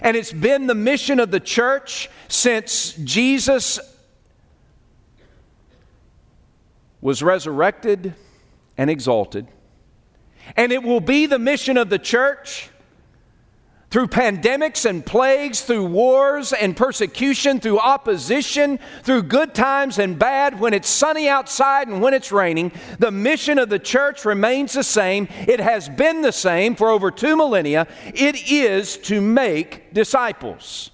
And 0.00 0.16
it's 0.16 0.32
been 0.32 0.66
the 0.66 0.74
mission 0.74 1.20
of 1.20 1.30
the 1.30 1.40
church 1.40 2.08
since 2.28 2.94
Jesus 2.94 3.78
was 7.00 7.22
resurrected 7.22 8.14
and 8.78 8.88
exalted. 8.88 9.46
And 10.56 10.72
it 10.72 10.82
will 10.82 11.00
be 11.00 11.26
the 11.26 11.38
mission 11.38 11.76
of 11.76 11.90
the 11.90 11.98
church 11.98 12.70
through 13.92 14.06
pandemics 14.06 14.88
and 14.88 15.04
plagues, 15.04 15.60
through 15.60 15.84
wars 15.84 16.54
and 16.54 16.74
persecution, 16.74 17.60
through 17.60 17.78
opposition, 17.78 18.78
through 19.02 19.22
good 19.22 19.54
times 19.54 19.98
and 19.98 20.18
bad, 20.18 20.58
when 20.58 20.72
it's 20.72 20.88
sunny 20.88 21.28
outside 21.28 21.88
and 21.88 22.00
when 22.00 22.14
it's 22.14 22.32
raining, 22.32 22.72
the 22.98 23.10
mission 23.10 23.58
of 23.58 23.68
the 23.68 23.78
church 23.78 24.24
remains 24.24 24.72
the 24.72 24.82
same. 24.82 25.28
It 25.46 25.60
has 25.60 25.90
been 25.90 26.22
the 26.22 26.32
same 26.32 26.74
for 26.74 26.88
over 26.88 27.10
two 27.10 27.36
millennia. 27.36 27.86
It 28.14 28.50
is 28.50 28.96
to 28.96 29.20
make 29.20 29.92
disciples. 29.92 30.90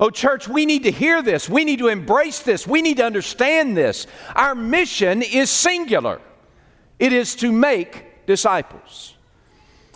Oh, 0.00 0.08
church, 0.08 0.48
we 0.48 0.64
need 0.64 0.84
to 0.84 0.90
hear 0.90 1.20
this. 1.20 1.46
We 1.46 1.64
need 1.66 1.80
to 1.80 1.88
embrace 1.88 2.40
this. 2.40 2.66
We 2.66 2.80
need 2.80 2.96
to 2.96 3.04
understand 3.04 3.76
this. 3.76 4.06
Our 4.34 4.54
mission 4.54 5.20
is 5.20 5.50
singular, 5.50 6.22
it 6.98 7.12
is 7.12 7.36
to 7.36 7.52
make 7.52 8.24
disciples. 8.24 9.12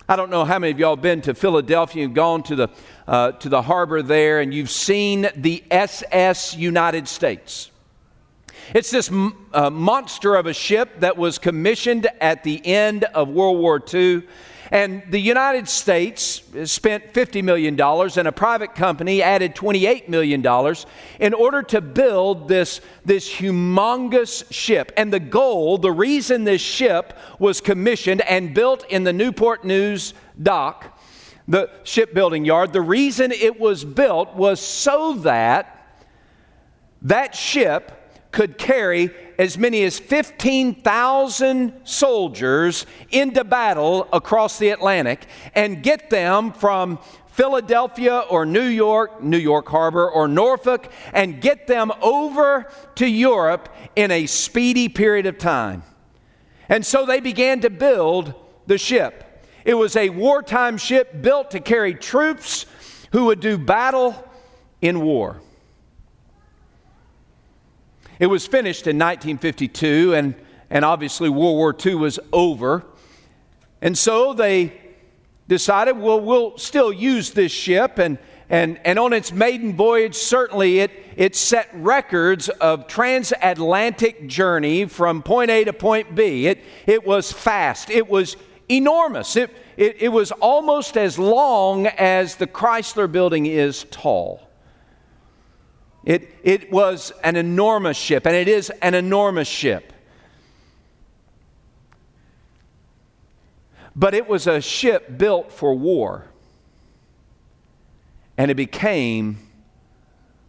I 0.09 0.15
don't 0.15 0.31
know 0.31 0.45
how 0.45 0.61
many 0.61 0.71
of 0.71 0.79
y'all 0.79 0.95
have 0.95 1.03
been 1.03 1.21
to 1.23 1.35
Philadelphia 1.35 2.05
and 2.05 2.15
gone 2.15 2.45
to 2.45 2.55
the, 2.55 2.69
uh, 3.09 3.33
to 3.33 3.49
the 3.49 3.61
harbor 3.61 4.03
there 4.03 4.39
and 4.39 4.55
you've 4.55 4.71
seen 4.71 5.29
the 5.35 5.65
SS 5.69 6.55
United 6.55 7.09
States. 7.09 7.73
It's 8.73 8.93
this 8.93 9.11
uh, 9.53 9.71
monster 9.71 10.37
of 10.37 10.47
a 10.47 10.53
ship 10.53 11.01
that 11.01 11.17
was 11.17 11.39
commissioned 11.39 12.07
at 12.21 12.45
the 12.45 12.65
end 12.65 13.03
of 13.03 13.29
World 13.31 13.59
War 13.59 13.83
II 13.93 14.23
and 14.71 15.03
the 15.11 15.21
United 15.21 15.69
States 15.69 16.43
spent 16.65 17.13
$50 17.13 17.43
million, 17.43 17.81
and 17.81 18.29
a 18.29 18.33
private 18.33 18.75
company 18.75 19.23
added 19.23 19.55
$28 19.55 20.09
million 20.09 20.45
in 21.21 21.35
order 21.35 21.63
to 21.63 21.81
build 21.81 22.49
this, 22.49 22.81
this 23.05 23.33
humongous 23.33 24.51
ship. 24.53 24.93
And 24.97 25.13
the 25.13 25.21
goal, 25.21 25.79
the 25.79 25.93
reason 25.93 26.45
this 26.45 26.61
ship 26.61 27.17
was 27.39 27.61
commissioned 27.61 28.23
and 28.23 28.55
built 28.55 28.85
in 28.89 29.05
the 29.05 29.13
Newport 29.13 29.65
News 29.65 30.15
dock, 30.43 30.99
the 31.49 31.71
shipbuilding 31.85 32.45
yard, 32.45 32.73
the 32.73 32.81
reason 32.81 33.31
it 33.31 33.61
was 33.61 33.85
built 33.85 34.35
was 34.35 34.61
so 34.61 35.15
that 35.15 35.73
that 37.03 37.37
ship 37.37 37.93
could 38.37 38.59
carry 38.59 39.11
as 39.39 39.57
many 39.57 39.83
as 39.85 39.99
15,000 39.99 41.73
soldiers 41.85 42.85
into 43.11 43.43
battle 43.43 44.07
across 44.13 44.59
the 44.59 44.69
Atlantic 44.69 45.25
and 45.55 45.83
get 45.83 46.11
them 46.11 46.53
from 46.53 46.99
Philadelphia 47.29 48.19
or 48.29 48.45
New 48.45 48.67
York, 48.67 49.23
New 49.23 49.39
York 49.39 49.67
Harbor 49.69 50.11
or 50.11 50.29
Norfolk, 50.29 50.93
and 51.15 51.41
get 51.41 51.67
them 51.67 51.91
over 52.03 52.71
to 52.97 53.07
Europe 53.09 53.71
in 53.97 54.11
a 54.11 54.27
speedy 54.27 54.91
period 54.91 55.25
of 55.25 55.39
time. 55.39 55.83
And 56.69 56.85
so 56.85 57.07
they 57.07 57.21
began 57.21 57.63
to 57.63 57.71
build 57.71 58.35
the 58.67 58.77
ship. 58.77 59.47
It 59.65 59.75
was 59.75 59.97
a 59.97 60.11
wartime 60.11 60.77
ship 60.77 61.23
built 61.23 61.53
to 61.53 61.61
carry 61.61 61.95
troops 61.95 62.67
who 63.13 63.25
would 63.25 63.41
do 63.41 63.57
battle 63.57 64.29
in 64.83 65.01
war. 65.01 65.41
It 68.19 68.27
was 68.27 68.47
finished 68.47 68.87
in 68.87 68.97
1952, 68.97 70.15
and, 70.15 70.35
and 70.71 70.85
obviously 70.85 71.29
World 71.29 71.57
War 71.57 71.77
II 71.85 71.97
was 71.97 72.19
over. 72.33 72.85
And 73.83 73.97
so 73.97 74.33
they 74.33 74.81
decided, 75.49 75.99
well, 75.99 76.21
we'll 76.21 76.57
still 76.59 76.93
use 76.93 77.33
this 77.33 77.53
ship. 77.53 77.99
And, 77.99 78.19
and, 78.49 78.81
and 78.85 78.99
on 78.99 79.13
its 79.13 79.33
maiden 79.33 79.77
voyage, 79.77 80.15
certainly 80.15 80.79
it, 80.81 80.91
it 81.17 81.37
set 81.37 81.69
records 81.75 82.49
of 82.49 82.87
transatlantic 82.87 84.29
journey 84.29 84.87
from 84.87 85.23
point 85.23 85.51
A 85.51 85.65
to 85.65 85.73
point 85.73 86.15
B. 86.15 86.47
It, 86.47 86.63
it 86.87 87.07
was 87.07 87.33
fast, 87.33 87.91
it 87.91 88.09
was 88.09 88.37
enormous. 88.69 89.37
It, 89.37 89.51
it, 89.77 89.97
it 90.01 90.09
was 90.09 90.33
almost 90.33 90.97
as 90.97 91.19
long 91.19 91.87
as 91.87 92.37
the 92.37 92.47
Chrysler 92.47 93.11
building 93.11 93.47
is 93.47 93.85
tall. 93.91 94.46
It, 96.07 96.31
it 96.45 96.71
was 96.71 97.13
an 97.25 97.35
enormous 97.35 97.97
ship, 97.97 98.27
and 98.27 98.37
it 98.37 98.47
is 98.47 98.71
an 98.81 98.95
enormous 98.95 99.49
ship. 99.49 99.93
But 103.97 104.15
it 104.15 104.29
was 104.29 104.47
a 104.47 104.61
ship 104.61 105.19
built 105.19 105.51
for 105.51 105.75
war. 105.75 106.27
And 108.39 108.51
it 108.51 108.55
became 108.55 109.39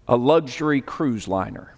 a 0.08 0.16
luxury 0.16 0.82
cruise 0.82 1.28
liner. 1.28 1.74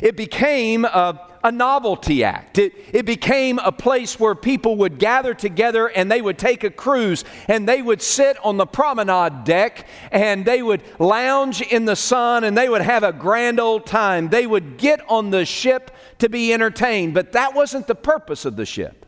It 0.00 0.16
became 0.16 0.84
a, 0.84 1.18
a 1.48 1.52
novelty 1.52 2.22
act. 2.22 2.58
It, 2.58 2.74
it 2.92 3.06
became 3.06 3.58
a 3.58 3.72
place 3.72 4.20
where 4.20 4.34
people 4.34 4.76
would 4.76 4.98
gather 4.98 5.32
together 5.32 5.88
and 5.88 6.10
they 6.10 6.20
would 6.20 6.38
take 6.38 6.62
a 6.62 6.70
cruise 6.70 7.24
and 7.48 7.66
they 7.66 7.80
would 7.80 8.02
sit 8.02 8.36
on 8.44 8.58
the 8.58 8.66
promenade 8.66 9.44
deck 9.44 9.86
and 10.12 10.44
they 10.44 10.62
would 10.62 10.82
lounge 10.98 11.62
in 11.62 11.86
the 11.86 11.96
sun 11.96 12.44
and 12.44 12.56
they 12.56 12.68
would 12.68 12.82
have 12.82 13.02
a 13.02 13.12
grand 13.12 13.58
old 13.58 13.86
time. 13.86 14.28
They 14.28 14.46
would 14.46 14.76
get 14.76 15.00
on 15.08 15.30
the 15.30 15.46
ship 15.46 15.90
to 16.18 16.28
be 16.28 16.52
entertained, 16.52 17.14
but 17.14 17.32
that 17.32 17.54
wasn't 17.54 17.86
the 17.86 17.94
purpose 17.94 18.44
of 18.44 18.56
the 18.56 18.66
ship. 18.66 19.06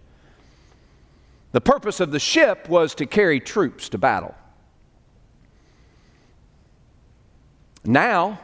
The 1.52 1.61
purpose 1.61 2.00
of 2.00 2.11
the 2.11 2.20
ship 2.20 2.70
was 2.70 2.94
to 2.94 3.06
carry 3.06 3.38
troops 3.38 3.90
to 3.90 3.99
battle. 3.99 4.35
Now, 7.85 8.40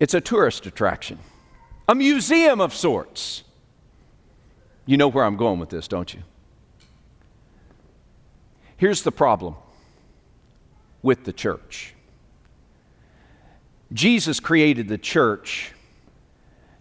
it's 0.00 0.14
a 0.14 0.20
tourist 0.20 0.66
attraction 0.66 1.20
a 1.88 1.94
museum 1.94 2.60
of 2.60 2.74
sorts. 2.74 3.42
You 4.86 4.96
know 4.96 5.08
where 5.08 5.24
I'm 5.24 5.36
going 5.36 5.58
with 5.58 5.70
this, 5.70 5.88
don't 5.88 6.12
you? 6.12 6.20
Here's 8.76 9.02
the 9.02 9.12
problem 9.12 9.56
with 11.02 11.24
the 11.24 11.32
church 11.32 11.94
Jesus 13.92 14.40
created 14.40 14.88
the 14.88 14.98
church 14.98 15.72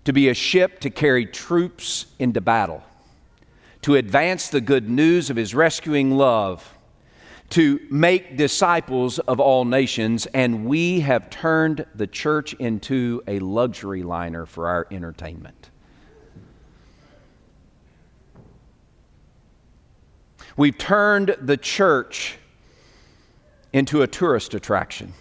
to 0.05 0.13
be 0.13 0.29
a 0.29 0.33
ship 0.33 0.79
to 0.79 0.89
carry 0.89 1.25
troops 1.25 2.07
into 2.19 2.41
battle, 2.41 2.83
to 3.83 3.95
advance 3.95 4.49
the 4.49 4.61
good 4.61 4.89
news 4.89 5.29
of 5.29 5.37
his 5.37 5.53
rescuing 5.53 6.11
love 6.17 6.72
to 7.53 7.79
make 7.91 8.35
disciples 8.35 9.19
of 9.19 9.39
all 9.39 9.63
nations, 9.63 10.25
and 10.33 10.65
we 10.65 11.01
have 11.01 11.29
turned 11.29 11.85
the 11.93 12.07
church 12.07 12.55
into 12.55 13.21
a 13.27 13.37
luxury 13.37 14.01
liner 14.01 14.47
for 14.47 14.67
our 14.67 14.87
entertainment. 14.89 15.69
We've 20.57 20.75
turned 20.75 21.35
the 21.39 21.55
church 21.55 22.39
into 23.71 24.01
a 24.01 24.07
tourist 24.07 24.55
attraction, 24.55 25.13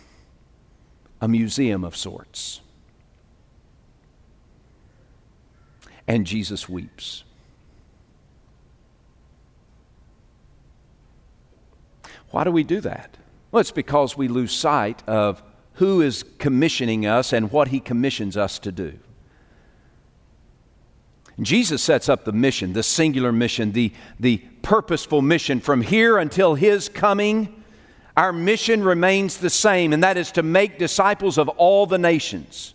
a 1.21 1.29
museum 1.29 1.85
of 1.85 1.95
sorts. 1.95 2.63
And 6.09 6.27
Jesus 6.27 6.67
weeps. 6.67 7.25
Why 12.33 12.45
do 12.45 12.51
we 12.51 12.65
do 12.65 12.81
that? 12.81 13.17
Well, 13.51 13.61
it's 13.61 13.71
because 13.71 14.17
we 14.17 14.27
lose 14.27 14.53
sight 14.53 15.03
of 15.07 15.43
who 15.75 16.01
is 16.01 16.25
commissioning 16.39 17.07
us 17.07 17.33
and 17.33 17.53
what 17.53 17.69
he 17.69 17.79
commissions 17.79 18.37
us 18.37 18.59
to 18.61 18.73
do. 18.73 18.99
Jesus 21.41 21.83
sets 21.83 22.09
up 22.09 22.25
the 22.25 22.33
mission, 22.33 22.73
the 22.73 22.83
singular 22.83 23.33
mission, 23.33 23.73
the, 23.73 23.93
the 24.21 24.39
purposeful 24.63 25.23
mission 25.23 25.61
from 25.61 25.83
here 25.83 26.19
until 26.19 26.55
his 26.55 26.89
coming. 26.89 27.63
Our 28.17 28.33
mission 28.33 28.83
remains 28.83 29.39
the 29.39 29.51
same, 29.51 29.93
and 29.93 30.03
that 30.03 30.17
is 30.17 30.33
to 30.33 30.43
make 30.43 30.79
disciples 30.79 31.39
of 31.39 31.49
all 31.51 31.87
the 31.87 31.99
nations, 31.99 32.75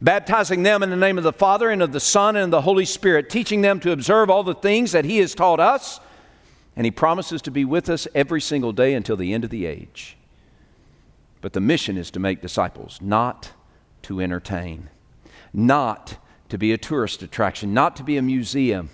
baptizing 0.00 0.62
them 0.62 0.82
in 0.82 0.90
the 0.90 0.96
name 0.96 1.16
of 1.16 1.24
the 1.24 1.32
Father 1.32 1.70
and 1.70 1.82
of 1.82 1.92
the 1.92 2.00
Son 2.00 2.36
and 2.36 2.44
of 2.44 2.50
the 2.50 2.60
Holy 2.62 2.84
Spirit, 2.84 3.30
teaching 3.30 3.62
them 3.62 3.80
to 3.80 3.92
observe 3.92 4.28
all 4.28 4.42
the 4.42 4.54
things 4.54 4.92
that 4.92 5.06
he 5.06 5.18
has 5.18 5.34
taught 5.34 5.60
us 5.60 6.00
and 6.78 6.84
He 6.84 6.92
promises 6.92 7.42
to 7.42 7.50
be 7.50 7.64
with 7.64 7.90
us 7.90 8.06
every 8.14 8.40
single 8.40 8.70
day 8.70 8.94
until 8.94 9.16
the 9.16 9.34
end 9.34 9.42
of 9.42 9.50
the 9.50 9.66
age. 9.66 10.16
But 11.40 11.52
the 11.52 11.60
mission 11.60 11.96
is 11.96 12.08
to 12.12 12.20
make 12.20 12.40
disciples, 12.40 13.00
not 13.02 13.50
to 14.02 14.20
entertain, 14.20 14.88
not 15.52 16.18
to 16.48 16.56
be 16.56 16.72
a 16.72 16.78
tourist 16.78 17.20
attraction, 17.20 17.74
not 17.74 17.96
to 17.96 18.04
be 18.04 18.16
a 18.16 18.22
museum. 18.22 18.90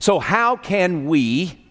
So, 0.00 0.18
how 0.18 0.56
can 0.56 1.06
we, 1.06 1.64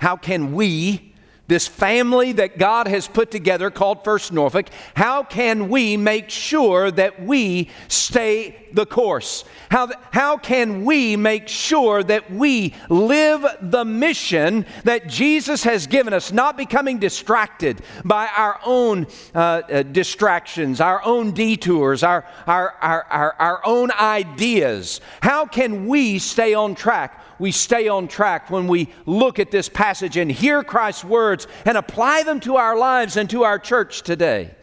how 0.00 0.16
can 0.16 0.52
we, 0.52 1.11
this 1.52 1.68
family 1.68 2.32
that 2.32 2.56
God 2.56 2.88
has 2.88 3.06
put 3.06 3.30
together 3.30 3.70
called 3.70 4.04
First 4.04 4.32
Norfolk, 4.32 4.68
how 4.94 5.22
can 5.22 5.68
we 5.68 5.98
make 5.98 6.30
sure 6.30 6.90
that 6.90 7.22
we 7.22 7.68
stay 7.88 8.56
the 8.72 8.86
course? 8.86 9.44
How, 9.70 9.90
how 10.12 10.38
can 10.38 10.86
we 10.86 11.14
make 11.14 11.48
sure 11.48 12.02
that 12.04 12.30
we 12.30 12.72
live 12.88 13.44
the 13.60 13.84
mission 13.84 14.64
that 14.84 15.08
Jesus 15.08 15.64
has 15.64 15.86
given 15.86 16.14
us, 16.14 16.32
not 16.32 16.56
becoming 16.56 16.98
distracted 16.98 17.82
by 18.02 18.30
our 18.34 18.58
own 18.64 19.06
uh, 19.34 19.38
uh, 19.38 19.82
distractions, 19.82 20.80
our 20.80 21.04
own 21.04 21.32
detours, 21.32 22.02
our, 22.02 22.24
our, 22.46 22.70
our, 22.80 23.02
our, 23.10 23.36
our 23.38 23.60
own 23.66 23.90
ideas? 23.90 25.02
How 25.20 25.44
can 25.44 25.86
we 25.86 26.18
stay 26.18 26.54
on 26.54 26.74
track? 26.74 27.22
We 27.42 27.50
stay 27.50 27.88
on 27.88 28.06
track 28.06 28.50
when 28.50 28.68
we 28.68 28.88
look 29.04 29.40
at 29.40 29.50
this 29.50 29.68
passage 29.68 30.16
and 30.16 30.30
hear 30.30 30.62
Christ's 30.62 31.02
words 31.02 31.48
and 31.64 31.76
apply 31.76 32.22
them 32.22 32.38
to 32.38 32.54
our 32.54 32.78
lives 32.78 33.16
and 33.16 33.28
to 33.30 33.42
our 33.42 33.58
church 33.58 34.02
today. 34.02 34.54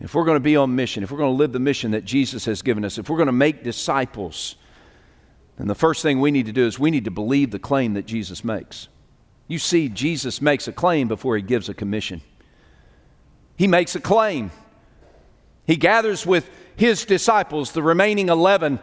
If 0.00 0.14
we're 0.14 0.24
going 0.24 0.36
to 0.36 0.40
be 0.40 0.56
on 0.56 0.74
mission, 0.74 1.02
if 1.02 1.10
we're 1.10 1.18
going 1.18 1.34
to 1.34 1.36
live 1.36 1.52
the 1.52 1.58
mission 1.58 1.90
that 1.90 2.06
Jesus 2.06 2.46
has 2.46 2.62
given 2.62 2.82
us, 2.82 2.96
if 2.96 3.10
we're 3.10 3.18
going 3.18 3.26
to 3.26 3.32
make 3.32 3.62
disciples, 3.62 4.56
then 5.58 5.68
the 5.68 5.74
first 5.74 6.00
thing 6.00 6.18
we 6.18 6.30
need 6.30 6.46
to 6.46 6.52
do 6.52 6.66
is 6.66 6.78
we 6.78 6.90
need 6.90 7.04
to 7.04 7.10
believe 7.10 7.50
the 7.50 7.58
claim 7.58 7.92
that 7.92 8.06
Jesus 8.06 8.42
makes. 8.42 8.88
You 9.48 9.58
see, 9.58 9.90
Jesus 9.90 10.40
makes 10.40 10.66
a 10.66 10.72
claim 10.72 11.08
before 11.08 11.36
he 11.36 11.42
gives 11.42 11.68
a 11.68 11.74
commission. 11.74 12.22
He 13.58 13.66
makes 13.66 13.94
a 13.96 14.00
claim. 14.00 14.50
He 15.66 15.76
gathers 15.76 16.24
with 16.24 16.48
his 16.74 17.04
disciples, 17.04 17.72
the 17.72 17.82
remaining 17.82 18.30
11, 18.30 18.80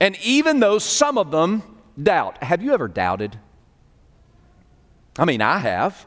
and 0.00 0.16
even 0.22 0.60
though 0.60 0.78
some 0.78 1.18
of 1.18 1.30
them 1.30 1.62
doubt, 2.02 2.42
have 2.42 2.62
you 2.62 2.72
ever 2.72 2.88
doubted? 2.88 3.38
I 5.18 5.26
mean, 5.26 5.42
I 5.42 5.58
have. 5.58 6.06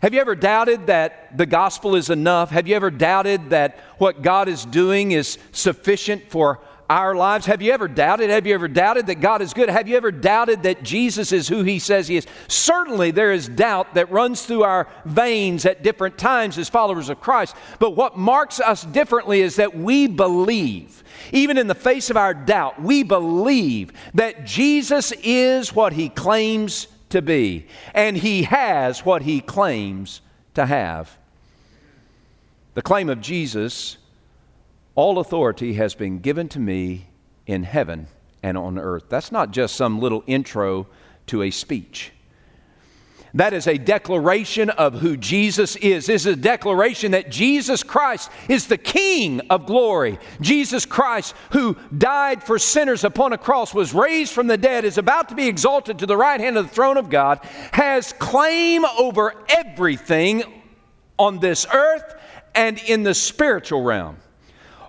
Have 0.00 0.12
you 0.12 0.20
ever 0.20 0.34
doubted 0.34 0.88
that 0.88 1.38
the 1.38 1.46
gospel 1.46 1.94
is 1.94 2.10
enough? 2.10 2.50
Have 2.50 2.66
you 2.66 2.74
ever 2.74 2.90
doubted 2.90 3.50
that 3.50 3.78
what 3.98 4.20
God 4.20 4.48
is 4.48 4.64
doing 4.64 5.12
is 5.12 5.38
sufficient 5.52 6.28
for 6.28 6.60
our 6.90 7.14
lives? 7.14 7.46
Have 7.46 7.62
you 7.62 7.72
ever 7.72 7.88
doubted? 7.88 8.28
Have 8.28 8.46
you 8.46 8.52
ever 8.52 8.68
doubted 8.68 9.06
that 9.06 9.20
God 9.20 9.40
is 9.40 9.54
good? 9.54 9.70
Have 9.70 9.88
you 9.88 9.96
ever 9.96 10.10
doubted 10.10 10.64
that 10.64 10.82
Jesus 10.82 11.32
is 11.32 11.48
who 11.48 11.62
he 11.62 11.78
says 11.78 12.08
he 12.08 12.16
is? 12.16 12.26
Certainly, 12.48 13.12
there 13.12 13.32
is 13.32 13.48
doubt 13.48 13.94
that 13.94 14.10
runs 14.10 14.44
through 14.44 14.64
our 14.64 14.88
veins 15.04 15.64
at 15.64 15.82
different 15.82 16.18
times 16.18 16.58
as 16.58 16.68
followers 16.68 17.08
of 17.08 17.20
Christ. 17.20 17.54
But 17.78 17.92
what 17.92 18.18
marks 18.18 18.60
us 18.60 18.84
differently 18.84 19.40
is 19.40 19.56
that 19.56 19.76
we 19.76 20.08
believe, 20.08 21.02
even 21.32 21.58
in 21.58 21.66
the 21.66 21.74
face 21.74 22.10
of 22.10 22.16
our 22.16 22.34
doubt, 22.34 22.80
we 22.82 23.02
believe 23.02 23.92
that 24.14 24.44
Jesus 24.44 25.12
is 25.22 25.74
what 25.74 25.92
he 25.92 26.08
claims 26.08 26.88
to 27.10 27.22
be, 27.22 27.66
and 27.94 28.16
he 28.16 28.44
has 28.44 29.04
what 29.04 29.22
he 29.22 29.40
claims 29.40 30.20
to 30.54 30.66
have. 30.66 31.18
The 32.74 32.82
claim 32.82 33.10
of 33.10 33.20
Jesus 33.20 33.98
all 34.94 35.18
authority 35.18 35.74
has 35.74 35.94
been 35.94 36.18
given 36.20 36.48
to 36.50 36.58
me 36.58 37.06
in 37.46 37.62
heaven 37.64 38.06
and 38.42 38.58
on 38.58 38.78
earth. 38.78 39.04
That's 39.08 39.32
not 39.32 39.50
just 39.50 39.74
some 39.76 40.00
little 40.00 40.24
intro 40.26 40.86
to 41.26 41.42
a 41.42 41.50
speech. 41.50 42.11
That 43.34 43.54
is 43.54 43.66
a 43.66 43.78
declaration 43.78 44.68
of 44.68 45.00
who 45.00 45.16
Jesus 45.16 45.76
is. 45.76 46.06
This 46.06 46.26
is 46.26 46.34
a 46.34 46.36
declaration 46.36 47.12
that 47.12 47.30
Jesus 47.30 47.82
Christ 47.82 48.30
is 48.48 48.66
the 48.66 48.76
King 48.76 49.40
of 49.48 49.64
glory. 49.64 50.18
Jesus 50.42 50.84
Christ, 50.84 51.34
who 51.52 51.76
died 51.96 52.42
for 52.42 52.58
sinners 52.58 53.04
upon 53.04 53.32
a 53.32 53.38
cross, 53.38 53.72
was 53.72 53.94
raised 53.94 54.34
from 54.34 54.48
the 54.48 54.58
dead, 54.58 54.84
is 54.84 54.98
about 54.98 55.30
to 55.30 55.34
be 55.34 55.48
exalted 55.48 56.00
to 56.00 56.06
the 56.06 56.16
right 56.16 56.40
hand 56.40 56.58
of 56.58 56.68
the 56.68 56.74
throne 56.74 56.98
of 56.98 57.08
God, 57.08 57.40
has 57.72 58.12
claim 58.12 58.84
over 58.84 59.34
everything 59.48 60.42
on 61.18 61.38
this 61.38 61.66
earth 61.72 62.14
and 62.54 62.78
in 62.80 63.02
the 63.02 63.14
spiritual 63.14 63.82
realm 63.82 64.18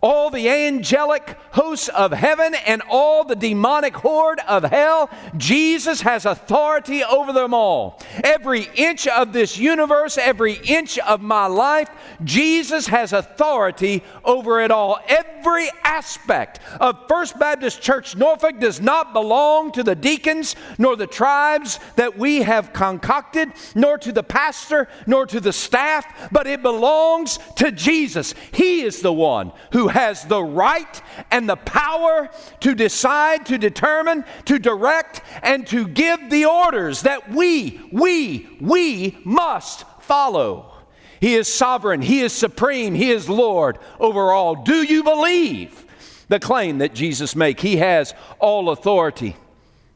all 0.04 0.30
the 0.30 0.50
angelic 0.50 1.38
hosts 1.52 1.88
of 1.88 2.12
heaven 2.12 2.54
and 2.68 2.82
all 2.90 3.24
the 3.24 3.38
demonic 3.38 3.96
horde 3.96 4.42
of 4.48 4.64
hell, 4.66 5.10
Jesus 5.38 6.02
has 6.02 6.26
authority 6.26 7.04
over 7.06 7.32
them 7.32 7.54
all. 7.54 8.02
Every 8.22 8.68
inch 8.76 9.08
of 9.08 9.32
this 9.32 9.58
universe, 9.58 10.18
every 10.18 10.56
inch 10.56 11.00
of 11.00 11.22
my 11.22 11.46
life, 11.48 11.90
Jesus 12.24 12.88
has 12.88 13.14
authority 13.14 14.04
over 14.26 14.60
it 14.60 14.72
all. 14.72 15.00
Every 15.08 15.70
aspect 15.84 16.60
of 16.82 17.08
First 17.08 17.40
Baptist 17.40 17.82
Church 17.82 18.16
Norfolk 18.16 18.60
does 18.60 18.82
not 18.82 19.14
belong 19.14 19.72
to 19.72 19.84
the 19.84 19.96
deacons, 19.96 20.58
nor 20.78 20.98
the 20.98 21.08
tribes 21.08 21.80
that 21.96 22.18
we 22.18 22.42
have 22.42 22.74
concocted, 22.74 23.54
nor 23.74 23.98
to 24.00 24.12
the 24.12 24.24
pastor, 24.24 24.90
nor 25.08 25.26
to 25.28 25.40
the 25.40 25.54
staff, 25.54 26.06
but 26.32 26.46
it 26.48 26.62
belongs 26.62 27.40
to 27.56 27.72
Jesus. 27.72 28.36
He 28.52 28.82
is 28.82 29.00
the 29.00 29.14
one 29.14 29.54
who 29.72 29.93
has 29.94 30.26
the 30.26 30.44
right 30.44 31.02
and 31.30 31.48
the 31.48 31.56
power 31.56 32.28
to 32.62 32.74
decide, 32.74 33.46
to 33.46 33.60
determine, 33.60 34.26
to 34.46 34.58
direct, 34.58 35.22
and 35.44 35.68
to 35.68 35.88
give 35.88 36.32
the 36.32 36.46
orders 36.46 37.04
that 37.04 37.30
we, 37.30 37.80
we, 37.92 38.58
we 38.60 39.16
must 39.24 39.86
follow. 40.02 40.74
He 41.22 41.36
is 41.36 41.48
sovereign, 41.48 42.02
He 42.02 42.22
is 42.22 42.34
supreme, 42.34 42.96
He 42.96 43.12
is 43.12 43.30
Lord 43.30 43.78
over 44.00 44.32
all. 44.32 44.64
Do 44.64 44.82
you 44.82 45.04
believe 45.04 45.86
the 46.28 46.40
claim 46.40 46.80
that 46.80 46.96
Jesus 46.96 47.36
make? 47.36 47.60
He 47.60 47.78
has 47.78 48.16
all 48.40 48.72
authority. 48.72 49.36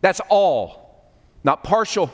That's 0.01 0.21
all, 0.29 1.12
not 1.43 1.63
partial, 1.63 2.13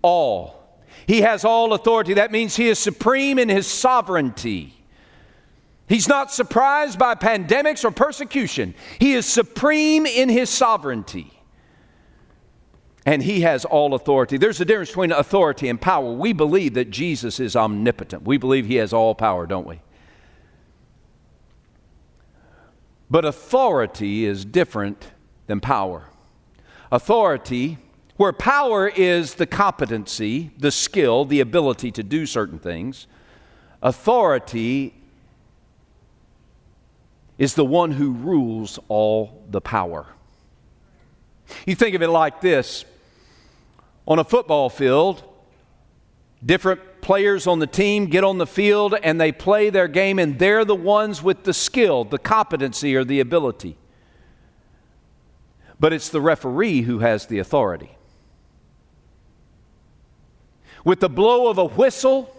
all. 0.00 0.80
He 1.08 1.22
has 1.22 1.44
all 1.44 1.72
authority. 1.72 2.14
That 2.14 2.30
means 2.30 2.54
He 2.54 2.68
is 2.68 2.78
supreme 2.78 3.40
in 3.40 3.48
His 3.48 3.66
sovereignty. 3.66 4.77
He's 5.88 6.06
not 6.06 6.30
surprised 6.30 6.98
by 6.98 7.14
pandemics 7.14 7.84
or 7.84 7.90
persecution. 7.90 8.74
He 8.98 9.14
is 9.14 9.24
supreme 9.24 10.04
in 10.04 10.28
his 10.28 10.50
sovereignty. 10.50 11.32
And 13.06 13.22
he 13.22 13.40
has 13.40 13.64
all 13.64 13.94
authority. 13.94 14.36
There's 14.36 14.60
a 14.60 14.66
difference 14.66 14.90
between 14.90 15.12
authority 15.12 15.66
and 15.68 15.80
power. 15.80 16.12
We 16.12 16.34
believe 16.34 16.74
that 16.74 16.90
Jesus 16.90 17.40
is 17.40 17.56
omnipotent. 17.56 18.24
We 18.24 18.36
believe 18.36 18.66
he 18.66 18.74
has 18.76 18.92
all 18.92 19.14
power, 19.14 19.46
don't 19.46 19.66
we? 19.66 19.80
But 23.10 23.24
authority 23.24 24.26
is 24.26 24.44
different 24.44 25.12
than 25.46 25.60
power. 25.60 26.10
Authority, 26.92 27.78
where 28.18 28.34
power 28.34 28.88
is 28.88 29.36
the 29.36 29.46
competency, 29.46 30.50
the 30.58 30.70
skill, 30.70 31.24
the 31.24 31.40
ability 31.40 31.90
to 31.92 32.02
do 32.02 32.26
certain 32.26 32.58
things, 32.58 33.06
authority 33.80 34.97
is 37.38 37.54
the 37.54 37.64
one 37.64 37.92
who 37.92 38.12
rules 38.12 38.78
all 38.88 39.42
the 39.48 39.60
power. 39.60 40.06
You 41.64 41.74
think 41.74 41.94
of 41.94 42.02
it 42.02 42.08
like 42.08 42.40
this 42.40 42.84
on 44.06 44.18
a 44.18 44.24
football 44.24 44.68
field, 44.68 45.22
different 46.44 46.80
players 47.00 47.46
on 47.46 47.58
the 47.58 47.66
team 47.66 48.06
get 48.06 48.24
on 48.24 48.38
the 48.38 48.46
field 48.46 48.94
and 49.02 49.20
they 49.20 49.32
play 49.32 49.70
their 49.70 49.88
game, 49.88 50.18
and 50.18 50.38
they're 50.38 50.64
the 50.64 50.74
ones 50.74 51.22
with 51.22 51.44
the 51.44 51.54
skill, 51.54 52.04
the 52.04 52.18
competency, 52.18 52.94
or 52.96 53.04
the 53.04 53.20
ability. 53.20 53.76
But 55.80 55.92
it's 55.92 56.08
the 56.08 56.20
referee 56.20 56.82
who 56.82 56.98
has 56.98 57.26
the 57.26 57.38
authority. 57.38 57.92
With 60.84 61.00
the 61.00 61.08
blow 61.08 61.48
of 61.48 61.58
a 61.58 61.66
whistle, 61.66 62.34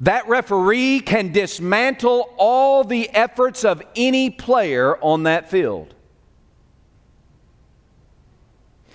that 0.00 0.28
referee 0.28 1.00
can 1.00 1.32
dismantle 1.32 2.34
all 2.36 2.84
the 2.84 3.08
efforts 3.10 3.64
of 3.64 3.82
any 3.94 4.30
player 4.30 4.96
on 5.02 5.24
that 5.24 5.50
field. 5.50 5.94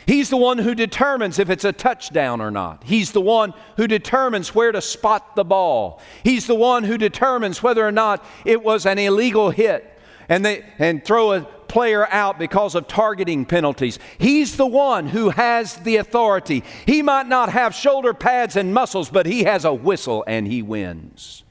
He's 0.06 0.32
the 0.32 0.38
one 0.38 0.58
who 0.58 0.74
determines 0.74 1.38
if 1.38 1.52
it's 1.52 1.66
a 1.66 1.72
touchdown 1.72 2.42
or 2.42 2.50
not. 2.50 2.84
He's 2.84 3.12
the 3.12 3.22
one 3.22 3.54
who 3.78 3.86
determines 3.86 4.56
where 4.56 4.72
to 4.72 4.82
spot 4.82 5.36
the 5.36 5.44
ball. 5.44 6.02
He's 6.24 6.48
the 6.48 6.56
one 6.56 6.84
who 6.84 6.98
determines 6.98 7.62
whether 7.62 7.88
or 7.88 7.92
not 7.92 8.26
it 8.44 8.64
was 8.64 8.88
an 8.88 8.98
illegal 8.98 9.52
hit 9.52 10.00
and, 10.28 10.44
they, 10.44 10.66
and 10.80 11.06
throw 11.06 11.34
a 11.34 11.48
player 11.70 12.08
out 12.08 12.38
because 12.38 12.76
of 12.76 12.88
targeting 12.88 13.46
penalties. 13.46 14.00
He's 14.18 14.58
the 14.58 14.68
one 14.68 15.08
who 15.08 15.30
has 15.30 15.78
the 15.78 15.98
authority. 15.98 16.64
He 16.86 17.02
might 17.02 17.28
not 17.28 17.50
have 17.50 17.74
shoulder 17.74 18.14
pads 18.14 18.56
and 18.56 18.74
muscles, 18.74 19.10
but 19.10 19.26
he 19.26 19.44
has 19.44 19.64
a 19.64 19.74
whistle 19.74 20.24
and 20.28 20.48
he 20.48 20.62
wins 20.62 21.44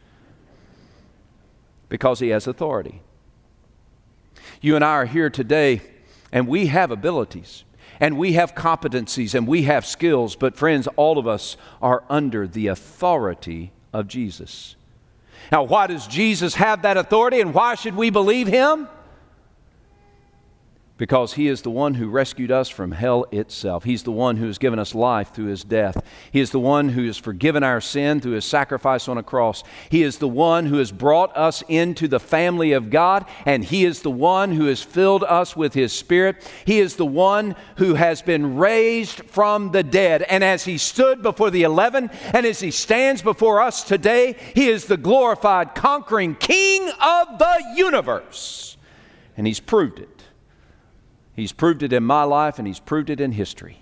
because 1.88 2.20
he 2.20 2.28
has 2.28 2.46
authority. 2.46 3.00
You 4.60 4.76
and 4.76 4.84
I 4.84 4.90
are 4.90 5.06
here 5.06 5.30
today, 5.30 5.80
and 6.32 6.48
we 6.48 6.66
have 6.66 6.90
abilities, 6.90 7.64
and 8.00 8.18
we 8.18 8.32
have 8.32 8.54
competencies, 8.54 9.34
and 9.34 9.46
we 9.46 9.62
have 9.62 9.86
skills, 9.86 10.36
but 10.36 10.56
friends, 10.56 10.88
all 10.96 11.18
of 11.18 11.26
us 11.26 11.56
are 11.80 12.04
under 12.10 12.46
the 12.46 12.66
authority 12.66 13.72
of 13.92 14.08
Jesus. 14.08 14.76
Now, 15.50 15.62
why 15.62 15.86
does 15.86 16.06
Jesus 16.06 16.56
have 16.56 16.82
that 16.82 16.96
authority, 16.96 17.40
and 17.40 17.54
why 17.54 17.74
should 17.74 17.94
we 17.94 18.10
believe 18.10 18.48
him? 18.48 18.88
Because 20.98 21.34
he 21.34 21.46
is 21.46 21.62
the 21.62 21.70
one 21.70 21.94
who 21.94 22.10
rescued 22.10 22.50
us 22.50 22.68
from 22.68 22.90
hell 22.90 23.24
itself. 23.30 23.84
He's 23.84 24.02
the 24.02 24.12
one 24.12 24.36
who 24.36 24.46
has 24.48 24.58
given 24.58 24.80
us 24.80 24.94
life 24.94 25.32
through 25.32 25.46
his 25.46 25.62
death. 25.62 26.04
He 26.32 26.40
is 26.40 26.50
the 26.50 26.58
one 26.58 26.88
who 26.90 27.06
has 27.06 27.16
forgiven 27.16 27.62
our 27.62 27.80
sin 27.80 28.20
through 28.20 28.32
his 28.32 28.44
sacrifice 28.44 29.08
on 29.08 29.16
a 29.16 29.22
cross. 29.22 29.62
He 29.88 30.02
is 30.02 30.18
the 30.18 30.28
one 30.28 30.66
who 30.66 30.78
has 30.78 30.90
brought 30.90 31.34
us 31.36 31.62
into 31.68 32.08
the 32.08 32.18
family 32.18 32.72
of 32.72 32.90
God, 32.90 33.24
and 33.46 33.64
he 33.64 33.84
is 33.84 34.02
the 34.02 34.10
one 34.10 34.52
who 34.52 34.66
has 34.66 34.82
filled 34.82 35.22
us 35.22 35.56
with 35.56 35.72
his 35.72 35.92
spirit. 35.92 36.52
He 36.66 36.80
is 36.80 36.96
the 36.96 37.06
one 37.06 37.54
who 37.76 37.94
has 37.94 38.20
been 38.20 38.56
raised 38.56 39.22
from 39.26 39.70
the 39.70 39.84
dead. 39.84 40.22
And 40.22 40.42
as 40.42 40.64
he 40.64 40.78
stood 40.78 41.22
before 41.22 41.52
the 41.52 41.62
eleven, 41.62 42.10
and 42.34 42.44
as 42.44 42.58
he 42.58 42.72
stands 42.72 43.22
before 43.22 43.62
us 43.62 43.84
today, 43.84 44.34
he 44.52 44.68
is 44.68 44.86
the 44.86 44.96
glorified, 44.96 45.76
conquering 45.76 46.34
king 46.34 46.90
of 47.00 47.38
the 47.38 47.74
universe. 47.76 48.76
And 49.36 49.46
he's 49.46 49.60
proved 49.60 50.00
it. 50.00 50.17
He's 51.38 51.52
proved 51.52 51.84
it 51.84 51.92
in 51.92 52.02
my 52.02 52.24
life 52.24 52.58
and 52.58 52.66
he's 52.66 52.80
proved 52.80 53.10
it 53.10 53.20
in 53.20 53.30
history. 53.30 53.78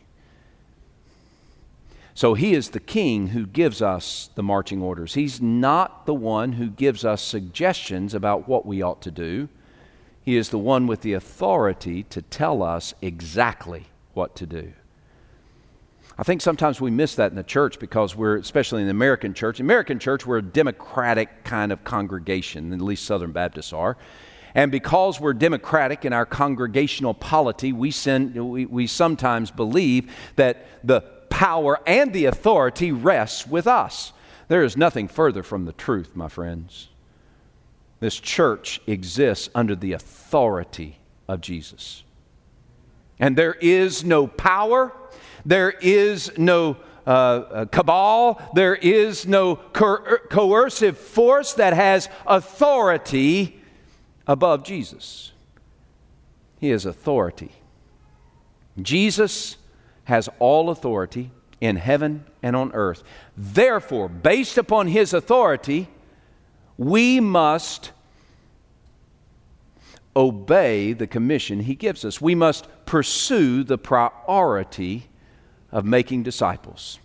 So 2.12 2.34
he 2.34 2.52
is 2.52 2.68
the 2.68 2.80
king 2.80 3.28
who 3.28 3.46
gives 3.46 3.80
us 3.80 4.28
the 4.34 4.42
marching 4.42 4.82
orders. 4.82 5.14
He's 5.14 5.40
not 5.40 6.04
the 6.04 6.12
one 6.12 6.52
who 6.52 6.68
gives 6.68 7.02
us 7.02 7.22
suggestions 7.22 8.12
about 8.12 8.46
what 8.46 8.66
we 8.66 8.82
ought 8.82 9.00
to 9.00 9.10
do. 9.10 9.48
He 10.22 10.36
is 10.36 10.50
the 10.50 10.58
one 10.58 10.86
with 10.86 11.00
the 11.00 11.14
authority 11.14 12.02
to 12.02 12.20
tell 12.20 12.62
us 12.62 12.92
exactly 13.00 13.86
what 14.12 14.36
to 14.36 14.44
do. 14.44 14.74
I 16.18 16.24
think 16.24 16.42
sometimes 16.42 16.78
we 16.78 16.90
miss 16.90 17.14
that 17.14 17.30
in 17.30 17.36
the 17.36 17.42
church 17.42 17.78
because 17.78 18.14
we're, 18.14 18.36
especially 18.36 18.82
in 18.82 18.86
the 18.86 18.90
American 18.90 19.32
church, 19.32 19.60
American 19.60 19.98
church, 19.98 20.26
we're 20.26 20.38
a 20.38 20.42
democratic 20.42 21.44
kind 21.44 21.72
of 21.72 21.84
congregation, 21.84 22.74
at 22.74 22.82
least 22.82 23.06
Southern 23.06 23.32
Baptists 23.32 23.72
are. 23.72 23.96
And 24.56 24.72
because 24.72 25.20
we're 25.20 25.34
democratic 25.34 26.06
in 26.06 26.14
our 26.14 26.24
congregational 26.24 27.12
polity, 27.12 27.74
we, 27.74 27.90
send, 27.90 28.34
we, 28.34 28.64
we 28.64 28.86
sometimes 28.86 29.50
believe 29.50 30.10
that 30.36 30.66
the 30.82 31.02
power 31.28 31.78
and 31.86 32.14
the 32.14 32.24
authority 32.24 32.90
rests 32.90 33.46
with 33.46 33.66
us. 33.66 34.14
There 34.48 34.64
is 34.64 34.74
nothing 34.74 35.08
further 35.08 35.42
from 35.42 35.66
the 35.66 35.74
truth, 35.74 36.16
my 36.16 36.28
friends. 36.28 36.88
This 38.00 38.18
church 38.18 38.80
exists 38.86 39.50
under 39.54 39.76
the 39.76 39.92
authority 39.92 41.00
of 41.28 41.42
Jesus. 41.42 42.02
And 43.18 43.36
there 43.36 43.58
is 43.60 44.04
no 44.04 44.26
power, 44.26 44.94
there 45.44 45.70
is 45.70 46.32
no 46.38 46.78
uh, 47.06 47.10
uh 47.10 47.64
cabal, 47.66 48.40
there 48.54 48.74
is 48.74 49.26
no 49.26 49.56
coer- 49.56 50.22
coercive 50.30 50.96
force 50.96 51.52
that 51.54 51.74
has 51.74 52.08
authority 52.26 53.55
above 54.26 54.64
Jesus. 54.64 55.32
He 56.58 56.70
has 56.70 56.84
authority. 56.84 57.52
Jesus 58.80 59.56
has 60.04 60.28
all 60.38 60.70
authority 60.70 61.30
in 61.60 61.76
heaven 61.76 62.24
and 62.42 62.54
on 62.54 62.72
earth. 62.72 63.02
Therefore, 63.36 64.08
based 64.08 64.58
upon 64.58 64.88
his 64.88 65.12
authority, 65.14 65.88
we 66.76 67.20
must 67.20 67.92
obey 70.14 70.92
the 70.92 71.06
commission 71.06 71.60
he 71.60 71.74
gives 71.74 72.04
us. 72.04 72.20
We 72.20 72.34
must 72.34 72.66
pursue 72.86 73.64
the 73.64 73.78
priority 73.78 75.08
of 75.70 75.84
making 75.84 76.22
disciples. 76.22 76.98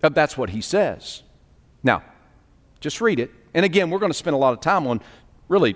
That's 0.00 0.36
what 0.38 0.50
he 0.50 0.62
says. 0.62 1.22
Now, 1.82 2.02
just 2.80 3.00
read 3.00 3.20
it. 3.20 3.30
And 3.52 3.64
again, 3.64 3.90
we're 3.90 3.98
going 3.98 4.12
to 4.12 4.16
spend 4.16 4.34
a 4.34 4.38
lot 4.38 4.54
of 4.54 4.60
time 4.60 4.86
on 4.86 5.02
really 5.50 5.74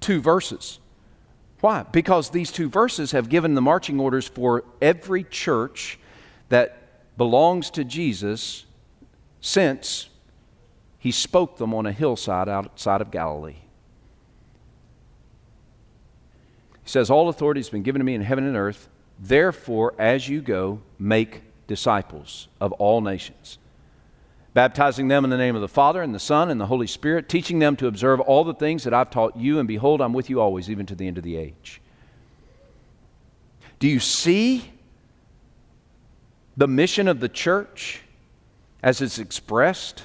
two 0.00 0.20
verses. 0.20 0.80
Why? 1.60 1.84
Because 1.84 2.30
these 2.30 2.50
two 2.50 2.68
verses 2.68 3.12
have 3.12 3.28
given 3.28 3.54
the 3.54 3.60
marching 3.60 4.00
orders 4.00 4.26
for 4.26 4.64
every 4.82 5.22
church 5.24 6.00
that 6.48 7.16
belongs 7.16 7.70
to 7.70 7.84
Jesus 7.84 8.64
since 9.40 10.08
he 10.98 11.12
spoke 11.12 11.58
them 11.58 11.74
on 11.74 11.86
a 11.86 11.92
hillside 11.92 12.48
outside 12.48 13.00
of 13.00 13.10
Galilee. 13.10 13.56
He 16.82 16.88
says, 16.88 17.10
All 17.10 17.28
authority 17.28 17.60
has 17.60 17.70
been 17.70 17.82
given 17.82 18.00
to 18.00 18.04
me 18.04 18.14
in 18.14 18.22
heaven 18.22 18.44
and 18.44 18.56
earth. 18.56 18.88
Therefore, 19.18 19.94
as 19.98 20.28
you 20.28 20.40
go, 20.40 20.80
make 20.98 21.42
disciples 21.66 22.48
of 22.58 22.72
all 22.72 23.02
nations 23.02 23.58
baptizing 24.54 25.08
them 25.08 25.24
in 25.24 25.30
the 25.30 25.36
name 25.36 25.54
of 25.54 25.60
the 25.60 25.68
Father 25.68 26.02
and 26.02 26.14
the 26.14 26.18
Son 26.18 26.50
and 26.50 26.60
the 26.60 26.66
Holy 26.66 26.86
Spirit, 26.86 27.28
teaching 27.28 27.58
them 27.58 27.76
to 27.76 27.86
observe 27.86 28.20
all 28.20 28.44
the 28.44 28.54
things 28.54 28.84
that 28.84 28.94
I've 28.94 29.10
taught 29.10 29.36
you, 29.36 29.58
and 29.58 29.68
behold, 29.68 30.00
I'm 30.00 30.12
with 30.12 30.28
you 30.28 30.40
always, 30.40 30.68
even 30.68 30.86
to 30.86 30.94
the 30.94 31.06
end 31.06 31.18
of 31.18 31.24
the 31.24 31.36
age. 31.36 31.80
Do 33.78 33.88
you 33.88 34.00
see 34.00 34.70
the 36.56 36.66
mission 36.66 37.08
of 37.08 37.20
the 37.20 37.28
church 37.28 38.02
as 38.82 39.00
it's 39.00 39.18
expressed 39.18 40.04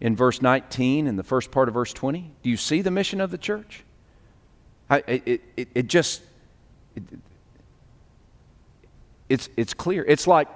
in 0.00 0.14
verse 0.14 0.42
19 0.42 1.06
and 1.06 1.18
the 1.18 1.22
first 1.22 1.50
part 1.50 1.68
of 1.68 1.74
verse 1.74 1.92
20? 1.92 2.30
Do 2.42 2.50
you 2.50 2.56
see 2.56 2.82
the 2.82 2.90
mission 2.90 3.20
of 3.20 3.30
the 3.30 3.38
church? 3.38 3.82
I, 4.88 4.98
it, 5.06 5.42
it, 5.56 5.68
it 5.74 5.86
just, 5.86 6.22
it, 6.94 7.02
it's, 9.28 9.48
it's 9.56 9.74
clear. 9.74 10.04
It's 10.06 10.26
like 10.26 10.48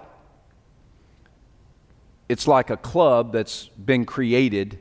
it's 2.28 2.46
like 2.46 2.70
a 2.70 2.76
club 2.76 3.32
that's 3.32 3.68
been 3.68 4.04
created 4.04 4.78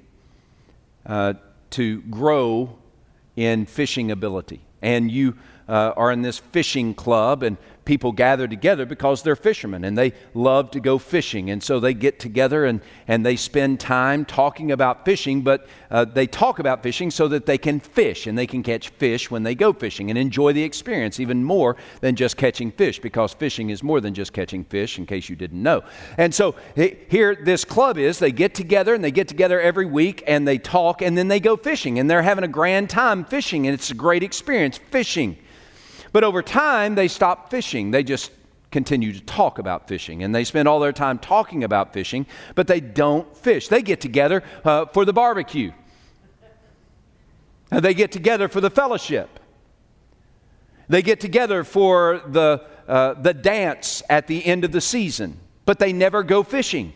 uh, 1.06 1.34
to 1.71 2.01
grow 2.03 2.77
in 3.36 3.65
fishing 3.65 4.12
ability. 4.12 4.62
And 4.82 5.12
you 5.12 5.36
uh, 5.67 5.93
are 5.95 6.12
in 6.12 6.21
this 6.21 6.39
fishing 6.39 6.93
club, 6.93 7.43
and 7.43 7.58
people 7.86 8.12
gather 8.12 8.48
together 8.48 8.86
because 8.86 9.24
they're 9.24 9.36
fishermen 9.36 9.84
and 9.84 9.98
they 9.98 10.13
love 10.34 10.72
to 10.72 10.80
go 10.80 10.98
fishing. 10.98 11.50
And 11.50 11.62
so 11.62 11.80
they 11.80 11.93
get 11.93 12.19
together 12.19 12.65
and, 12.65 12.82
and 13.08 13.26
they 13.26 13.36
spend 13.36 13.80
time 13.80 14.26
talking 14.26 14.72
about 14.72 15.06
fishing, 15.06 15.41
but 15.41 15.67
uh, 15.91 16.06
they 16.06 16.28
talk 16.28 16.60
about 16.60 16.84
fishing 16.84 17.12
so 17.12 17.28
that 17.28 17.46
they 17.46 17.58
can 17.58 17.80
fish 17.80 18.28
and 18.28 18.38
they 18.38 18.48
can 18.48 18.63
catch 18.63 18.89
fish 18.89 19.30
when 19.30 19.43
they 19.43 19.56
go 19.56 19.74
fishing 19.74 20.10
and 20.10 20.17
enjoy 20.17 20.54
the 20.54 20.63
experience 20.63 21.19
even 21.19 21.43
more 21.43 21.76
than 22.02 22.15
just 22.15 22.38
catching 22.38 22.72
fish 22.72 23.00
because 23.00 23.34
fishing 23.34 23.69
is 23.69 23.84
more 23.84 24.00
than 24.00 24.13
just 24.13 24.34
catching 24.34 24.63
fish, 24.63 24.98
in 24.98 25.06
case 25.06 25.30
you 25.30 25.36
didn't 25.36 25.62
know. 25.62 25.84
And 26.17 26.34
so 26.34 26.56
here, 26.76 27.36
this 27.36 27.65
club 27.65 27.98
is 27.98 28.19
they 28.19 28.32
get 28.32 28.56
together 28.56 28.93
and 28.93 29.04
they 29.04 29.12
get 29.12 29.28
together 29.28 29.60
every 29.60 29.86
week 29.86 30.24
and 30.28 30.48
they 30.48 30.58
talk 30.58 31.02
and 31.02 31.17
then 31.17 31.28
they 31.28 31.39
go 31.39 31.58
fishing 31.58 32.00
and 32.00 32.10
they're 32.10 32.22
having 32.22 32.43
a 32.43 32.48
grand 32.50 32.89
time 32.89 33.26
fishing 33.26 33.67
and 33.67 33.74
it's 33.74 33.91
a 33.91 33.96
great 33.96 34.24
experience 34.24 34.78
fishing. 34.78 35.38
But 36.13 36.23
over 36.23 36.41
time, 36.41 36.95
they 36.95 37.10
stopped 37.10 37.49
fishing. 37.52 37.91
They 37.91 38.04
just 38.04 38.32
continue 38.71 39.13
to 39.13 39.21
talk 39.21 39.60
about 39.60 39.88
fishing. 39.88 40.23
And 40.23 40.34
they 40.34 40.43
spend 40.43 40.67
all 40.67 40.80
their 40.80 40.93
time 40.93 41.19
talking 41.19 41.63
about 41.63 41.91
fishing, 41.91 42.26
but 42.56 42.67
they 42.67 42.80
don't 42.80 43.36
fish. 43.36 43.67
They 43.67 43.82
get 43.82 43.99
together 43.99 44.43
uh, 44.63 44.86
for 44.86 45.06
the 45.06 45.13
barbecue, 45.13 45.71
and 47.71 47.84
they 47.84 47.93
get 47.93 48.12
together 48.12 48.47
for 48.47 48.62
the 48.62 48.69
fellowship. 48.69 49.39
They 50.88 51.02
get 51.02 51.19
together 51.19 51.63
for 51.63 52.21
the, 52.28 52.65
uh, 52.88 53.13
the 53.13 53.34
dance 53.34 54.04
at 54.10 54.28
the 54.28 54.45
end 54.45 54.63
of 54.63 54.71
the 54.71 54.82
season, 54.82 55.39
but 55.65 55.80
they 55.80 55.93
never 55.93 56.23
go 56.23 56.43
fishing. 56.43 56.93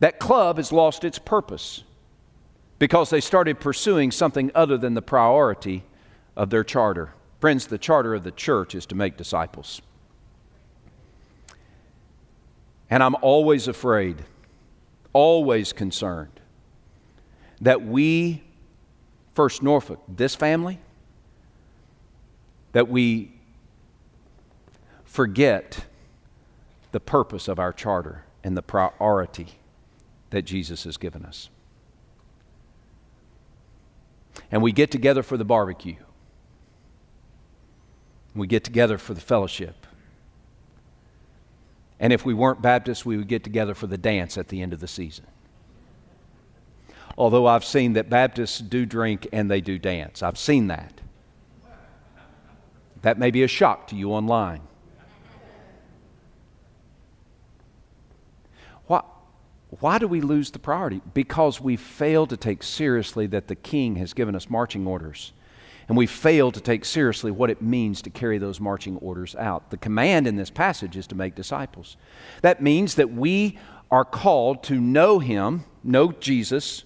That 0.00 0.18
club 0.18 0.56
has 0.56 0.72
lost 0.72 1.04
its 1.04 1.18
purpose 1.18 1.84
because 2.78 3.10
they 3.10 3.20
started 3.20 3.60
pursuing 3.60 4.10
something 4.10 4.50
other 4.54 4.78
than 4.78 4.94
the 4.94 5.02
priority 5.02 5.84
of 6.34 6.50
their 6.50 6.64
charter. 6.64 7.12
Friends, 7.40 7.66
the 7.66 7.78
charter 7.78 8.14
of 8.14 8.22
the 8.22 8.30
church 8.30 8.74
is 8.74 8.84
to 8.86 8.94
make 8.94 9.16
disciples. 9.16 9.80
And 12.90 13.02
I'm 13.02 13.16
always 13.22 13.66
afraid, 13.66 14.24
always 15.12 15.72
concerned 15.72 16.40
that 17.60 17.82
we, 17.82 18.42
First 19.34 19.62
Norfolk, 19.62 20.00
this 20.08 20.34
family, 20.34 20.78
that 22.72 22.88
we 22.88 23.32
forget 25.04 25.86
the 26.92 27.00
purpose 27.00 27.48
of 27.48 27.58
our 27.58 27.72
charter 27.72 28.24
and 28.44 28.56
the 28.56 28.62
priority 28.62 29.58
that 30.30 30.42
Jesus 30.42 30.84
has 30.84 30.96
given 30.96 31.24
us. 31.24 31.48
And 34.50 34.62
we 34.62 34.72
get 34.72 34.90
together 34.90 35.22
for 35.22 35.36
the 35.36 35.44
barbecue. 35.44 35.96
We 38.34 38.46
get 38.46 38.64
together 38.64 38.98
for 38.98 39.14
the 39.14 39.20
fellowship. 39.20 39.86
And 41.98 42.12
if 42.12 42.24
we 42.24 42.32
weren't 42.32 42.62
Baptists, 42.62 43.04
we 43.04 43.16
would 43.16 43.28
get 43.28 43.44
together 43.44 43.74
for 43.74 43.86
the 43.86 43.98
dance 43.98 44.38
at 44.38 44.48
the 44.48 44.62
end 44.62 44.72
of 44.72 44.80
the 44.80 44.88
season. 44.88 45.26
Although 47.18 47.46
I've 47.46 47.64
seen 47.64 47.92
that 47.94 48.08
Baptists 48.08 48.58
do 48.58 48.86
drink 48.86 49.28
and 49.32 49.50
they 49.50 49.60
do 49.60 49.78
dance, 49.78 50.22
I've 50.22 50.38
seen 50.38 50.68
that. 50.68 51.00
That 53.02 53.18
may 53.18 53.30
be 53.30 53.42
a 53.42 53.48
shock 53.48 53.86
to 53.88 53.96
you 53.96 54.12
online. 54.12 54.62
Why, 58.86 59.02
why 59.80 59.98
do 59.98 60.08
we 60.08 60.20
lose 60.20 60.50
the 60.50 60.58
priority? 60.58 61.02
Because 61.12 61.60
we 61.60 61.76
fail 61.76 62.26
to 62.26 62.36
take 62.36 62.62
seriously 62.62 63.26
that 63.28 63.48
the 63.48 63.54
King 63.54 63.96
has 63.96 64.14
given 64.14 64.34
us 64.34 64.48
marching 64.48 64.86
orders 64.86 65.32
and 65.90 65.96
we 65.96 66.06
fail 66.06 66.52
to 66.52 66.60
take 66.60 66.84
seriously 66.84 67.32
what 67.32 67.50
it 67.50 67.60
means 67.60 68.00
to 68.00 68.10
carry 68.10 68.38
those 68.38 68.60
marching 68.60 68.96
orders 68.98 69.34
out. 69.34 69.70
The 69.70 69.76
command 69.76 70.28
in 70.28 70.36
this 70.36 70.48
passage 70.48 70.96
is 70.96 71.08
to 71.08 71.16
make 71.16 71.34
disciples. 71.34 71.96
That 72.42 72.62
means 72.62 72.94
that 72.94 73.12
we 73.12 73.58
are 73.90 74.04
called 74.04 74.62
to 74.62 74.76
know 74.76 75.18
Him, 75.18 75.64
know 75.82 76.12
Jesus, 76.12 76.84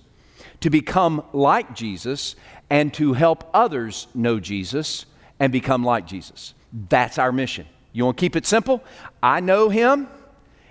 to 0.61 0.71
become 0.71 1.23
like 1.35 1.75
Jesus, 1.75 2.35
and 2.71 2.95
to 2.95 3.13
help 3.13 3.51
others 3.53 4.07
know 4.15 4.41
Jesus 4.41 5.05
and 5.39 5.53
become 5.53 5.85
like 5.85 6.07
Jesus. 6.07 6.55
That's 6.73 7.19
our 7.19 7.31
mission. 7.31 7.67
You 7.93 8.07
want 8.07 8.17
to 8.17 8.21
keep 8.23 8.37
it 8.37 8.47
simple? 8.47 8.83
I 9.23 9.41
know 9.41 9.69
Him, 9.69 10.09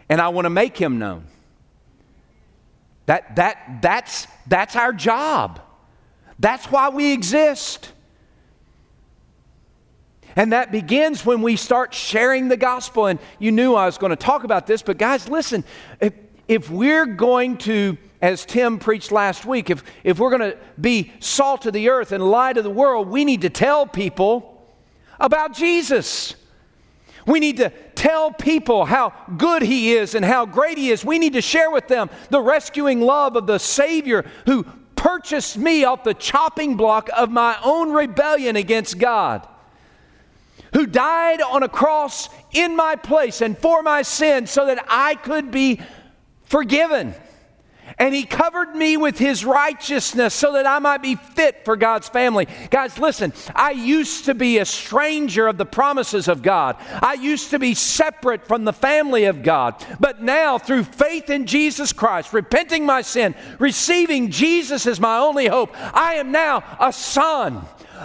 and 0.09 0.19
I 0.19 0.29
want 0.29 0.45
to 0.45 0.49
make 0.49 0.75
Him 0.75 0.97
known. 0.97 1.25
That, 3.05 3.35
that, 3.35 3.77
that's, 3.83 4.25
that's 4.47 4.75
our 4.75 4.91
job. 4.91 5.61
That's 6.39 6.65
why 6.71 6.89
we 6.89 7.13
exist. 7.13 7.92
And 10.35 10.53
that 10.53 10.71
begins 10.71 11.25
when 11.25 11.41
we 11.41 11.55
start 11.55 11.93
sharing 11.93 12.47
the 12.47 12.57
gospel. 12.57 13.07
And 13.07 13.19
you 13.39 13.51
knew 13.51 13.75
I 13.75 13.85
was 13.85 13.97
going 13.97 14.09
to 14.09 14.15
talk 14.15 14.43
about 14.43 14.67
this, 14.67 14.81
but 14.81 14.97
guys, 14.97 15.29
listen, 15.29 15.63
if, 15.99 16.13
if 16.47 16.69
we're 16.69 17.05
going 17.05 17.57
to, 17.59 17.97
as 18.21 18.45
Tim 18.45 18.79
preached 18.79 19.11
last 19.11 19.45
week, 19.45 19.69
if, 19.69 19.83
if 20.03 20.19
we're 20.19 20.35
going 20.35 20.51
to 20.51 20.57
be 20.79 21.11
salt 21.19 21.65
of 21.65 21.73
the 21.73 21.89
earth 21.89 22.11
and 22.11 22.23
light 22.23 22.57
of 22.57 22.63
the 22.63 22.69
world, 22.69 23.07
we 23.07 23.25
need 23.25 23.41
to 23.41 23.49
tell 23.49 23.85
people 23.85 24.67
about 25.19 25.53
Jesus. 25.53 26.35
We 27.27 27.39
need 27.39 27.57
to 27.57 27.69
tell 27.95 28.31
people 28.31 28.85
how 28.85 29.13
good 29.37 29.61
He 29.61 29.93
is 29.93 30.15
and 30.15 30.25
how 30.25 30.45
great 30.45 30.77
He 30.77 30.89
is. 30.89 31.05
We 31.05 31.19
need 31.19 31.33
to 31.33 31.41
share 31.41 31.69
with 31.69 31.87
them 31.87 32.09
the 32.29 32.41
rescuing 32.41 33.01
love 33.01 33.35
of 33.35 33.45
the 33.45 33.59
Savior 33.59 34.25
who 34.45 34.63
purchased 34.95 35.57
me 35.57 35.83
off 35.83 36.03
the 36.03 36.13
chopping 36.13 36.75
block 36.75 37.09
of 37.15 37.29
my 37.29 37.57
own 37.63 37.91
rebellion 37.91 38.55
against 38.55 38.97
God 38.97 39.47
who 40.73 40.85
died 40.85 41.41
on 41.41 41.63
a 41.63 41.69
cross 41.69 42.29
in 42.51 42.75
my 42.75 42.95
place 42.95 43.41
and 43.41 43.57
for 43.57 43.81
my 43.81 44.01
sins 44.01 44.51
so 44.51 44.65
that 44.65 44.83
I 44.89 45.15
could 45.15 45.51
be 45.51 45.81
forgiven. 46.45 47.15
And 47.99 48.15
he 48.15 48.23
covered 48.23 48.75
me 48.75 48.97
with 48.97 49.19
his 49.19 49.45
righteousness 49.45 50.33
so 50.33 50.53
that 50.53 50.65
I 50.65 50.79
might 50.79 51.01
be 51.01 51.15
fit 51.15 51.63
for 51.63 51.75
God's 51.75 52.09
family. 52.09 52.47
Guys, 52.71 52.97
listen, 52.97 53.33
I 53.53 53.71
used 53.71 54.25
to 54.25 54.33
be 54.33 54.57
a 54.57 54.65
stranger 54.65 55.47
of 55.47 55.57
the 55.57 55.65
promises 55.65 56.27
of 56.27 56.41
God. 56.41 56.77
I 57.01 57.13
used 57.13 57.51
to 57.51 57.59
be 57.59 57.75
separate 57.75 58.47
from 58.47 58.65
the 58.65 58.73
family 58.73 59.25
of 59.25 59.43
God. 59.43 59.85
But 59.99 60.23
now, 60.23 60.57
through 60.57 60.85
faith 60.85 61.29
in 61.29 61.45
Jesus 61.45 61.93
Christ, 61.93 62.33
repenting 62.33 62.85
my 62.85 63.01
sin, 63.01 63.35
receiving 63.59 64.31
Jesus 64.31 64.87
as 64.87 64.99
my 64.99 65.19
only 65.19 65.47
hope, 65.47 65.71
I 65.95 66.15
am 66.15 66.31
now 66.31 66.63
a 66.79 66.91
son 66.91 67.63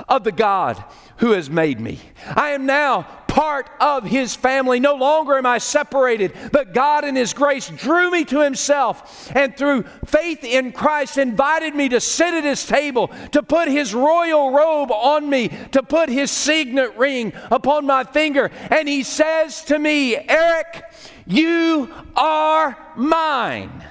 of 0.09 0.25
the 0.25 0.33
God 0.33 0.83
who 1.19 1.33
has 1.33 1.51
made 1.51 1.81
me. 1.81 2.01
I 2.35 2.51
am 2.51 2.67
now 2.67 3.03
part 3.29 3.71
of 3.81 4.05
his 4.05 4.35
family. 4.35 4.81
No 4.81 4.95
longer 4.95 5.37
am 5.37 5.47
I 5.47 5.59
separated, 5.59 6.33
but 6.51 6.75
God 6.75 7.05
in 7.05 7.15
his 7.15 7.33
grace 7.33 7.69
drew 7.69 8.11
me 8.11 8.25
to 8.25 8.41
himself 8.41 9.31
and 9.37 9.57
through 9.57 9.85
faith 10.07 10.43
in 10.43 10.73
Christ 10.73 11.19
invited 11.19 11.75
me 11.75 11.89
to 11.91 12.01
sit 12.01 12.35
at 12.35 12.45
his 12.45 12.67
table, 12.67 13.09
to 13.33 13.43
put 13.43 13.69
his 13.69 13.95
royal 13.95 14.51
robe 14.51 14.91
on 14.91 15.29
me, 15.29 15.49
to 15.73 15.83
put 15.83 16.09
his 16.09 16.31
signet 16.31 16.97
ring 16.97 17.33
upon 17.51 17.87
my 17.87 18.05
finger. 18.05 18.51
And 18.71 18.89
he 18.89 19.03
says 19.03 19.63
to 19.67 19.79
me, 19.79 20.17
Eric, 20.17 20.83
you 21.27 21.93
are 22.17 22.77
mine. 22.97 23.85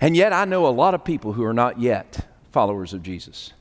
And 0.00 0.14
yet, 0.14 0.32
I 0.32 0.44
know 0.44 0.66
a 0.66 0.68
lot 0.68 0.94
of 0.94 1.04
people 1.04 1.32
who 1.32 1.42
are 1.44 1.54
not 1.54 1.80
yet 1.80 2.26
followers 2.52 2.92
of 2.92 3.02
Jesus. 3.02 3.52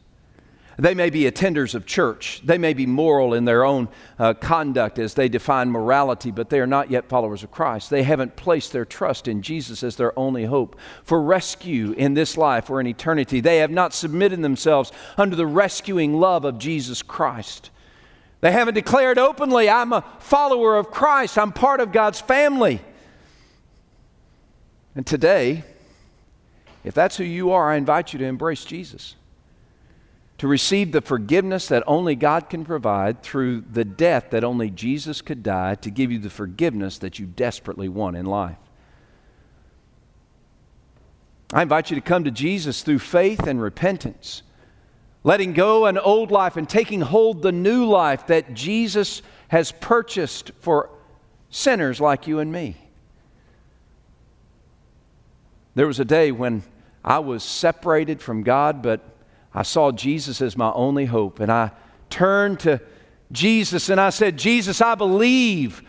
They 0.77 0.93
may 0.93 1.09
be 1.09 1.21
attenders 1.21 1.73
of 1.73 1.85
church. 1.85 2.41
They 2.43 2.57
may 2.57 2.73
be 2.73 2.85
moral 2.85 3.33
in 3.33 3.45
their 3.45 3.63
own 3.63 3.88
uh, 4.19 4.33
conduct 4.33 4.99
as 4.99 5.13
they 5.13 5.29
define 5.29 5.69
morality, 5.69 6.31
but 6.31 6.49
they 6.49 6.59
are 6.59 6.67
not 6.67 6.91
yet 6.91 7.07
followers 7.07 7.43
of 7.43 7.51
Christ. 7.51 7.89
They 7.89 8.03
haven't 8.03 8.35
placed 8.35 8.73
their 8.73 8.83
trust 8.83 9.29
in 9.29 9.41
Jesus 9.41 9.83
as 9.83 9.95
their 9.95 10.17
only 10.19 10.43
hope 10.45 10.77
for 11.03 11.21
rescue 11.21 11.93
in 11.93 12.13
this 12.13 12.35
life 12.35 12.69
or 12.69 12.81
in 12.81 12.88
eternity. 12.88 13.39
They 13.39 13.59
have 13.59 13.71
not 13.71 13.93
submitted 13.93 14.41
themselves 14.41 14.91
under 15.17 15.38
the 15.38 15.47
rescuing 15.47 16.19
love 16.19 16.43
of 16.43 16.57
Jesus 16.57 17.01
Christ. 17.01 17.69
They 18.41 18.51
haven't 18.51 18.73
declared 18.73 19.17
openly, 19.17 19.69
I'm 19.69 19.93
a 19.93 20.03
follower 20.19 20.75
of 20.75 20.91
Christ, 20.91 21.38
I'm 21.38 21.53
part 21.53 21.79
of 21.79 21.93
God's 21.93 22.19
family. 22.19 22.81
And 24.93 25.07
today, 25.07 25.63
if 26.83 26.93
that's 26.93 27.15
who 27.15 27.23
you 27.23 27.51
are, 27.51 27.71
I 27.71 27.77
invite 27.77 28.11
you 28.11 28.19
to 28.19 28.25
embrace 28.25 28.65
Jesus 28.65 29.15
to 30.37 30.47
receive 30.47 30.91
the 30.91 31.01
forgiveness 31.01 31.67
that 31.67 31.83
only 31.87 32.15
God 32.15 32.49
can 32.49 32.65
provide 32.65 33.23
through 33.23 33.61
the 33.61 33.85
death 33.85 34.31
that 34.31 34.43
only 34.43 34.69
Jesus 34.69 35.21
could 35.21 35.43
die 35.43 35.75
to 35.75 35.89
give 35.89 36.11
you 36.11 36.19
the 36.19 36.29
forgiveness 36.29 36.97
that 36.97 37.19
you 37.19 37.25
desperately 37.25 37.87
want 37.87 38.17
in 38.17 38.25
life. 38.25 38.57
I 41.53 41.61
invite 41.61 41.89
you 41.89 41.95
to 41.95 42.01
come 42.01 42.25
to 42.25 42.31
Jesus 42.31 42.81
through 42.81 42.99
faith 42.99 43.47
and 43.47 43.61
repentance, 43.61 44.41
letting 45.23 45.53
go 45.53 45.85
an 45.85 45.97
old 45.97 46.31
life 46.31 46.57
and 46.57 46.67
taking 46.67 47.01
hold 47.01 47.41
the 47.41 47.53
new 47.53 47.85
life 47.85 48.27
that 48.27 48.53
Jesus 48.53 49.21
has 49.47 49.71
purchased 49.71 50.51
for 50.59 50.89
sinners 51.49 52.01
like 52.01 52.27
you 52.27 52.39
and 52.39 52.51
me. 52.51 52.75
There 55.75 55.87
was 55.87 55.99
a 55.99 56.05
day 56.05 56.31
when 56.31 56.63
I 57.05 57.19
was 57.19 57.43
separated 57.43 58.21
from 58.21 58.43
God, 58.43 58.81
but 58.81 59.14
I 59.55 59.63
saw 59.63 59.91
Jesus 59.93 60.41
as 60.41 60.57
my 60.57 60.71
only 60.73 61.05
hope. 61.05 61.39
And 61.39 61.49
I 61.49 61.71
turned 62.09 62.59
to 62.61 62.81
Jesus 63.31 63.89
and 63.89 63.99
I 63.99 64.09
said, 64.09 64.37
Jesus, 64.37 64.81
I 64.81 64.95
believe 64.95 65.81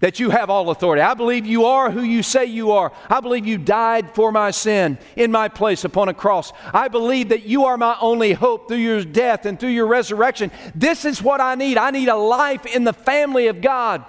that 0.00 0.18
you 0.20 0.28
have 0.30 0.50
all 0.50 0.68
authority. 0.70 1.00
I 1.00 1.14
believe 1.14 1.46
you 1.46 1.66
are 1.66 1.90
who 1.90 2.02
you 2.02 2.22
say 2.22 2.44
you 2.44 2.72
are. 2.72 2.92
I 3.08 3.20
believe 3.20 3.46
you 3.46 3.58
died 3.58 4.14
for 4.14 4.30
my 4.30 4.50
sin 4.50 4.98
in 5.14 5.30
my 5.30 5.48
place 5.48 5.84
upon 5.84 6.08
a 6.08 6.14
cross. 6.14 6.52
I 6.74 6.88
believe 6.88 7.30
that 7.30 7.44
you 7.44 7.64
are 7.64 7.78
my 7.78 7.96
only 8.00 8.32
hope 8.32 8.68
through 8.68 8.78
your 8.78 9.04
death 9.04 9.46
and 9.46 9.58
through 9.58 9.70
your 9.70 9.86
resurrection. 9.86 10.50
This 10.74 11.04
is 11.04 11.22
what 11.22 11.40
I 11.40 11.54
need. 11.54 11.78
I 11.78 11.92
need 11.92 12.08
a 12.08 12.16
life 12.16 12.66
in 12.66 12.84
the 12.84 12.92
family 12.92 13.46
of 13.46 13.62
God. 13.62 14.04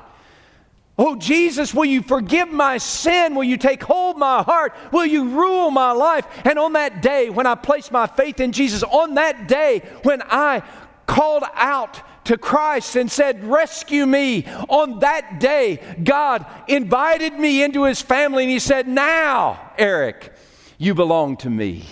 Oh, 0.99 1.15
Jesus, 1.15 1.75
will 1.75 1.85
you 1.85 2.01
forgive 2.01 2.49
my 2.49 2.79
sin? 2.79 3.35
Will 3.35 3.43
you 3.43 3.57
take 3.57 3.83
hold 3.83 4.17
my 4.17 4.41
heart? 4.41 4.75
Will 4.91 5.05
you 5.05 5.29
rule 5.29 5.69
my 5.69 5.91
life? 5.91 6.25
And 6.43 6.57
on 6.57 6.73
that 6.73 7.03
day, 7.03 7.29
when 7.29 7.45
I 7.45 7.53
placed 7.53 7.91
my 7.91 8.07
faith 8.07 8.39
in 8.39 8.51
Jesus, 8.51 8.81
on 8.81 9.13
that 9.13 9.47
day 9.47 9.83
when 10.01 10.23
I 10.23 10.63
called 11.05 11.43
out 11.53 12.01
to 12.25 12.37
Christ 12.37 12.95
and 12.95 13.11
said, 13.11 13.43
Rescue 13.43 14.07
me, 14.07 14.45
on 14.69 14.99
that 14.99 15.39
day, 15.39 15.79
God 16.03 16.45
invited 16.67 17.33
me 17.33 17.61
into 17.61 17.83
his 17.83 18.01
family 18.01 18.43
and 18.43 18.51
he 18.51 18.59
said, 18.59 18.87
Now, 18.87 19.71
Eric, 19.77 20.33
you 20.79 20.95
belong 20.95 21.37
to 21.37 21.49
me. 21.49 21.85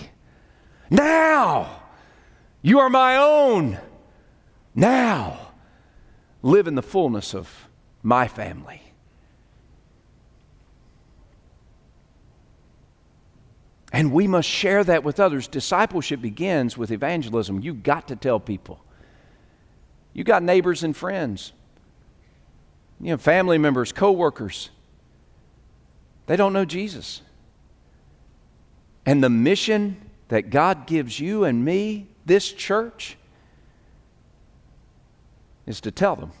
Now, 0.90 1.82
you 2.60 2.80
are 2.80 2.90
my 2.90 3.16
own. 3.16 3.78
Now, 4.74 5.52
live 6.42 6.66
in 6.66 6.74
the 6.74 6.82
fullness 6.82 7.34
of 7.34 7.68
my 8.02 8.28
family. 8.28 8.85
And 13.96 14.12
we 14.12 14.26
must 14.26 14.46
share 14.46 14.84
that 14.84 15.04
with 15.04 15.18
others. 15.18 15.48
Discipleship 15.48 16.20
begins 16.20 16.76
with 16.76 16.90
evangelism. 16.90 17.60
You've 17.60 17.82
got 17.82 18.08
to 18.08 18.16
tell 18.16 18.38
people. 18.38 18.78
You've 20.12 20.26
got 20.26 20.42
neighbors 20.42 20.84
and 20.84 20.94
friends, 20.94 21.54
you 23.00 23.12
know, 23.12 23.16
family 23.16 23.56
members, 23.56 23.92
co-workers. 23.92 24.68
They 26.26 26.36
don't 26.36 26.52
know 26.52 26.66
Jesus. 26.66 27.22
And 29.06 29.24
the 29.24 29.30
mission 29.30 29.96
that 30.28 30.50
God 30.50 30.86
gives 30.86 31.18
you 31.18 31.44
and 31.44 31.64
me, 31.64 32.06
this 32.26 32.52
church, 32.52 33.16
is 35.64 35.80
to 35.80 35.90
tell 35.90 36.16
them 36.16 36.32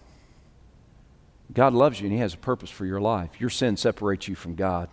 God 1.54 1.72
loves 1.72 2.00
you 2.00 2.04
and 2.04 2.12
He 2.12 2.20
has 2.20 2.34
a 2.34 2.38
purpose 2.38 2.68
for 2.68 2.84
your 2.84 3.00
life. 3.00 3.40
Your 3.40 3.48
sin 3.48 3.78
separates 3.78 4.28
you 4.28 4.34
from 4.34 4.56
God. 4.56 4.90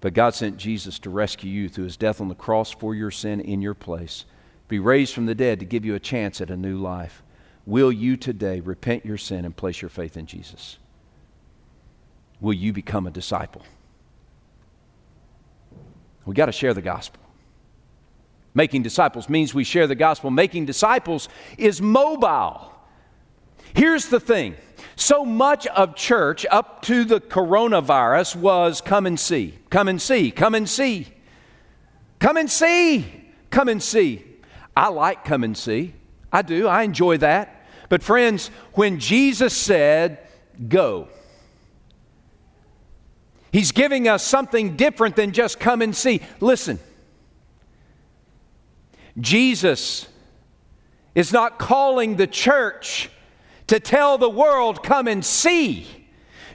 But 0.00 0.14
God 0.14 0.34
sent 0.34 0.56
Jesus 0.56 0.98
to 1.00 1.10
rescue 1.10 1.50
you 1.50 1.68
through 1.68 1.84
his 1.84 1.96
death 1.96 2.20
on 2.20 2.28
the 2.28 2.34
cross 2.34 2.70
for 2.70 2.94
your 2.94 3.10
sin 3.10 3.40
in 3.40 3.60
your 3.60 3.74
place, 3.74 4.24
be 4.68 4.78
raised 4.78 5.14
from 5.14 5.26
the 5.26 5.34
dead 5.34 5.58
to 5.60 5.66
give 5.66 5.84
you 5.84 5.94
a 5.94 6.00
chance 6.00 6.40
at 6.40 6.50
a 6.50 6.56
new 6.56 6.78
life. 6.78 7.22
Will 7.66 7.92
you 7.92 8.16
today 8.16 8.60
repent 8.60 9.04
your 9.04 9.18
sin 9.18 9.44
and 9.44 9.54
place 9.54 9.82
your 9.82 9.88
faith 9.88 10.16
in 10.16 10.26
Jesus? 10.26 10.78
Will 12.40 12.54
you 12.54 12.72
become 12.72 13.06
a 13.06 13.10
disciple? 13.10 13.62
We 16.24 16.34
got 16.34 16.46
to 16.46 16.52
share 16.52 16.72
the 16.72 16.82
gospel. 16.82 17.20
Making 18.54 18.82
disciples 18.82 19.28
means 19.28 19.54
we 19.54 19.64
share 19.64 19.86
the 19.86 19.94
gospel. 19.94 20.30
Making 20.30 20.66
disciples 20.66 21.28
is 21.58 21.82
mobile. 21.82 22.72
Here's 23.74 24.06
the 24.06 24.20
thing 24.20 24.56
so 24.96 25.24
much 25.24 25.66
of 25.68 25.94
church 25.94 26.46
up 26.50 26.82
to 26.82 27.04
the 27.04 27.20
coronavirus 27.20 28.36
was 28.36 28.80
come 28.80 29.06
and 29.06 29.18
see, 29.18 29.58
come 29.70 29.88
and 29.88 30.00
see, 30.00 30.30
come 30.30 30.54
and 30.54 30.68
see, 30.68 31.08
come 32.18 32.36
and 32.36 32.50
see, 32.50 33.06
come 33.50 33.68
and 33.68 33.82
see. 33.82 34.24
I 34.76 34.88
like 34.88 35.24
come 35.24 35.44
and 35.44 35.56
see. 35.56 35.94
I 36.32 36.42
do. 36.42 36.66
I 36.68 36.82
enjoy 36.82 37.18
that. 37.18 37.66
But, 37.88 38.02
friends, 38.02 38.50
when 38.74 39.00
Jesus 39.00 39.56
said, 39.56 40.18
Go, 40.68 41.08
He's 43.52 43.72
giving 43.72 44.06
us 44.06 44.24
something 44.24 44.76
different 44.76 45.16
than 45.16 45.32
just 45.32 45.58
come 45.58 45.82
and 45.82 45.94
see. 45.94 46.20
Listen, 46.38 46.78
Jesus 49.18 50.06
is 51.14 51.32
not 51.32 51.58
calling 51.58 52.16
the 52.16 52.28
church 52.28 53.10
to 53.70 53.78
tell 53.78 54.18
the 54.18 54.28
world, 54.28 54.82
come 54.82 55.06
and 55.06 55.24
see. 55.24 55.86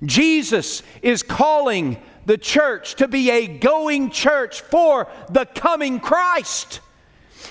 Jesus 0.04 0.84
is 1.01 1.23
calling 1.23 1.95
the 2.25 2.38
church 2.38 2.95
to 2.95 3.08
be 3.08 3.32
a 3.32 3.47
going 3.47 4.10
church 4.10 4.60
for 4.60 5.08
the 5.30 5.45
coming 5.45 6.01
Christ. 6.01 6.82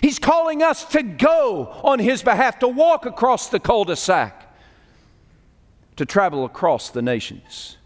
He's 0.03 0.18
calling 0.18 0.62
us 0.62 0.85
to 0.90 1.03
go 1.03 1.81
on 1.83 1.98
His 1.98 2.22
behalf, 2.22 2.59
to 2.59 2.68
walk 2.68 3.07
across 3.07 3.48
the 3.48 3.59
cul 3.59 3.85
de 3.85 3.96
sac, 3.96 4.55
to 5.96 6.05
travel 6.05 6.44
across 6.44 6.90
the 6.90 7.00
nations, 7.00 7.79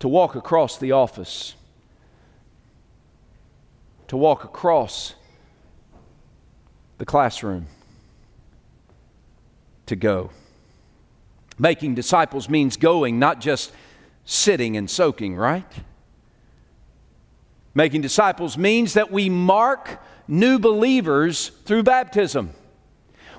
to 0.00 0.08
walk 0.08 0.34
across 0.34 0.78
the 0.78 0.90
office, 0.90 1.54
to 4.08 4.16
walk 4.16 4.42
across 4.42 5.14
the 6.98 7.04
classroom, 7.04 7.68
to 9.86 9.96
go. 9.96 10.30
Making 11.58 11.94
disciples 11.94 12.48
means 12.48 12.76
going, 12.76 13.18
not 13.18 13.40
just 13.40 13.72
sitting 14.24 14.76
and 14.76 14.90
soaking, 14.90 15.36
right? 15.36 15.70
Making 17.74 18.00
disciples 18.00 18.56
means 18.56 18.94
that 18.94 19.10
we 19.10 19.28
mark 19.28 20.00
new 20.26 20.58
believers 20.58 21.48
through 21.64 21.82
baptism. 21.82 22.50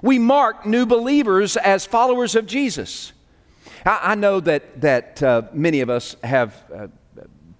We 0.01 0.19
mark 0.19 0.65
new 0.65 0.85
believers 0.85 1.57
as 1.57 1.85
followers 1.85 2.35
of 2.35 2.45
Jesus. 2.45 3.13
I, 3.85 3.99
I 4.11 4.15
know 4.15 4.39
that, 4.41 4.81
that 4.81 5.23
uh, 5.23 5.43
many 5.53 5.81
of 5.81 5.89
us 5.89 6.15
have 6.23 6.63
uh, 6.73 6.87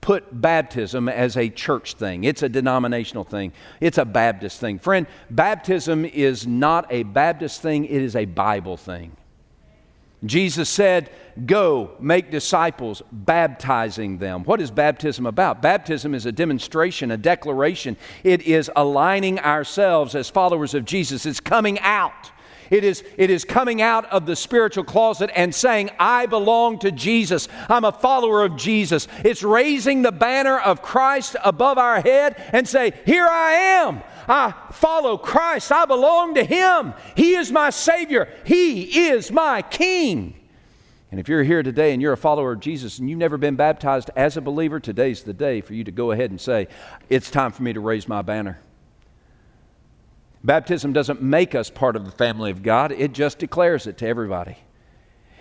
put 0.06 0.40
baptism 0.40 1.10
as 1.10 1.36
a 1.36 1.50
church 1.50 1.96
thing, 1.96 2.26
it's 2.26 2.44
a 2.44 2.48
denominational 2.48 3.24
thing, 3.24 3.52
it's 3.82 3.98
a 3.98 4.06
Baptist 4.06 4.60
thing. 4.60 4.78
Friend, 4.78 5.08
baptism 5.32 6.06
is 6.06 6.46
not 6.46 6.86
a 6.92 7.02
Baptist 7.02 7.64
thing, 7.64 7.86
it 7.86 8.04
is 8.04 8.16
a 8.16 8.26
Bible 8.26 8.78
thing. 8.78 9.18
Jesus 10.24 10.70
said, 10.70 11.10
Go, 11.48 11.96
make 12.00 12.30
disciples, 12.30 13.02
baptizing 13.12 14.20
them. 14.20 14.44
What 14.44 14.62
is 14.62 14.70
baptism 14.70 15.26
about? 15.26 15.64
Baptism 15.64 16.14
is 16.14 16.28
a 16.28 16.32
demonstration, 16.32 17.10
a 17.10 17.18
declaration. 17.18 17.98
It 18.24 18.44
is 18.44 18.70
aligning 18.76 19.40
ourselves 19.40 20.14
as 20.14 20.30
followers 20.30 20.76
of 20.76 20.86
Jesus. 20.86 21.26
It's 21.26 21.40
coming 21.40 21.80
out. 21.80 22.32
It 22.70 22.84
is, 22.84 23.04
it 23.18 23.30
is 23.30 23.46
coming 23.46 23.82
out 23.82 24.06
of 24.06 24.26
the 24.26 24.36
spiritual 24.36 24.84
closet 24.84 25.30
and 25.36 25.54
saying, 25.54 25.92
I 26.00 26.26
belong 26.26 26.80
to 26.80 26.92
Jesus. 26.92 27.48
I'm 27.70 27.86
a 27.86 27.92
follower 27.92 28.44
of 28.44 28.58
Jesus. 28.58 29.08
It's 29.24 29.44
raising 29.44 30.02
the 30.02 30.12
banner 30.12 30.60
of 30.60 30.82
Christ 30.82 31.36
above 31.44 31.78
our 31.78 32.02
head 32.02 32.42
and 32.52 32.68
say, 32.68 32.94
Here 33.06 33.28
I 33.28 33.54
am. 33.54 34.02
I 34.28 34.54
follow 34.72 35.18
Christ. 35.18 35.72
I 35.72 35.86
belong 35.86 36.36
to 36.36 36.44
Him. 36.44 36.94
He 37.16 37.36
is 37.36 37.52
my 37.52 37.70
Savior. 37.70 38.28
He 38.44 39.08
is 39.10 39.32
my 39.32 39.62
King. 39.62 40.36
And 41.12 41.20
if 41.20 41.30
you're 41.30 41.44
here 41.44 41.64
today 41.64 41.94
and 41.94 42.02
you're 42.02 42.14
a 42.14 42.18
follower 42.18 42.52
of 42.54 42.60
Jesus 42.60 43.00
and 43.00 43.10
you've 43.10 43.20
never 43.20 43.38
been 43.38 43.56
baptized 43.56 44.10
as 44.16 44.38
a 44.38 44.42
believer, 44.42 44.80
today's 44.80 45.24
the 45.24 45.34
day 45.34 45.62
for 45.62 45.74
you 45.74 45.84
to 45.84 45.92
go 45.92 46.12
ahead 46.12 46.32
and 46.32 46.42
say, 46.42 46.68
It's 47.10 47.30
time 47.30 47.52
for 47.52 47.64
me 47.64 47.74
to 47.74 47.80
raise 47.80 48.08
my 48.08 48.22
banner. 48.22 48.60
Baptism 50.46 50.94
doesn't 50.94 51.24
make 51.24 51.56
us 51.56 51.72
part 51.72 51.96
of 51.96 52.06
the 52.06 52.12
family 52.12 52.52
of 52.52 52.62
God, 52.62 52.92
it 52.92 53.14
just 53.14 53.40
declares 53.40 53.88
it 53.88 53.98
to 53.98 54.08
everybody. 54.08 54.58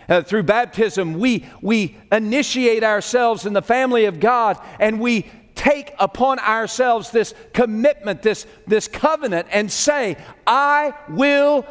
Uh, 0.08 0.22
through 0.22 0.42
baptism, 0.42 1.14
we, 1.14 1.46
we 1.62 1.96
initiate 2.12 2.84
ourselves 2.84 3.46
in 3.46 3.52
the 3.52 3.62
family 3.62 4.06
of 4.06 4.20
God 4.20 4.58
and 4.78 5.00
we 5.00 5.30
take 5.54 5.94
upon 5.98 6.38
ourselves 6.38 7.10
this 7.10 7.32
commitment, 7.52 8.20
this, 8.20 8.46
this 8.66 8.86
covenant, 8.86 9.48
and 9.50 9.70
say, 9.70 10.16
I 10.46 10.92
will 11.08 11.66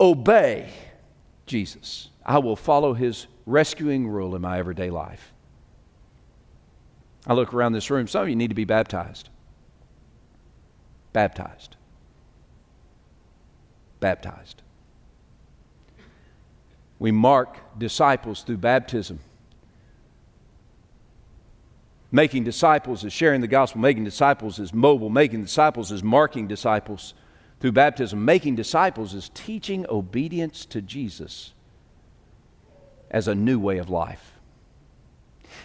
obey 0.00 0.70
Jesus. 1.46 2.08
I 2.24 2.38
will 2.38 2.56
follow 2.56 2.94
his 2.94 3.26
rescuing 3.46 4.08
rule 4.08 4.34
in 4.34 4.42
my 4.42 4.58
everyday 4.58 4.90
life. 4.90 5.32
I 7.26 7.34
look 7.34 7.54
around 7.54 7.72
this 7.72 7.90
room, 7.90 8.08
some 8.08 8.22
of 8.22 8.28
you 8.28 8.36
need 8.36 8.48
to 8.48 8.54
be 8.54 8.64
baptized. 8.64 9.28
Baptized. 11.12 11.76
Baptized. 14.00 14.62
We 16.98 17.10
mark 17.10 17.58
disciples 17.78 18.42
through 18.42 18.58
baptism. 18.58 19.20
Making 22.10 22.44
disciples 22.44 23.04
is 23.04 23.12
sharing 23.12 23.40
the 23.40 23.48
gospel. 23.48 23.80
Making 23.80 24.04
disciples 24.04 24.58
is 24.58 24.74
mobile. 24.74 25.08
Making 25.08 25.42
disciples 25.42 25.90
is 25.90 26.02
marking 26.02 26.46
disciples 26.46 27.14
through 27.58 27.72
baptism. 27.72 28.24
Making 28.24 28.54
disciples 28.54 29.14
is 29.14 29.30
teaching 29.34 29.86
obedience 29.88 30.66
to 30.66 30.82
Jesus 30.82 31.54
as 33.10 33.28
a 33.28 33.34
new 33.34 33.58
way 33.58 33.78
of 33.78 33.88
life. 33.88 34.31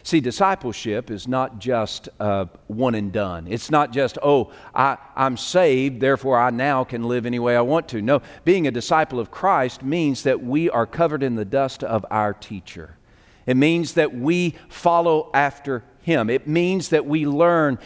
See, 0.08 0.22
discipleship 0.22 1.12
is 1.12 1.28
not 1.28 1.60
just 1.60 2.08
uh, 2.17 2.46
one 2.67 2.96
and 2.96 3.12
done. 3.12 3.46
It's 3.46 3.70
not 3.70 3.91
just, 3.91 4.17
oh, 4.24 4.54
I, 4.74 4.96
I'm 5.17 5.36
saved, 5.36 6.00
therefore 6.00 6.39
I 6.39 6.50
now 6.50 6.86
can 6.86 7.04
live 7.04 7.26
any 7.26 7.39
way 7.39 7.58
I 7.58 7.62
want 7.62 7.89
to. 7.89 8.02
No, 8.02 8.22
being 8.46 8.67
a 8.67 8.72
disciple 8.72 9.20
of 9.20 9.32
Christ 9.32 9.84
means 9.84 10.24
that 10.24 10.41
we 10.41 10.70
are 10.70 10.86
covered 10.86 11.24
in 11.24 11.36
the 11.36 11.43
dust 11.43 11.84
of 11.84 12.06
our 12.10 12.34
teacher. 12.34 12.96
It 13.46 13.58
means 13.58 13.96
that 13.96 14.15
we 14.15 14.56
follow 14.70 15.30
after 15.34 15.84
him. 16.02 16.30
It 16.30 16.48
means 16.48 16.88
that 16.88 17.06
we 17.06 17.28
learn 17.28 17.78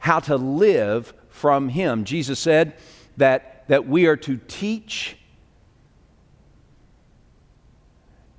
how 0.00 0.20
to 0.20 0.36
live 0.36 1.14
from 1.30 1.70
Him. 1.70 2.04
Jesus 2.04 2.38
said 2.38 2.74
that, 3.16 3.66
that 3.68 3.88
we 3.88 4.04
are 4.04 4.16
to 4.18 4.38
teach, 4.46 5.16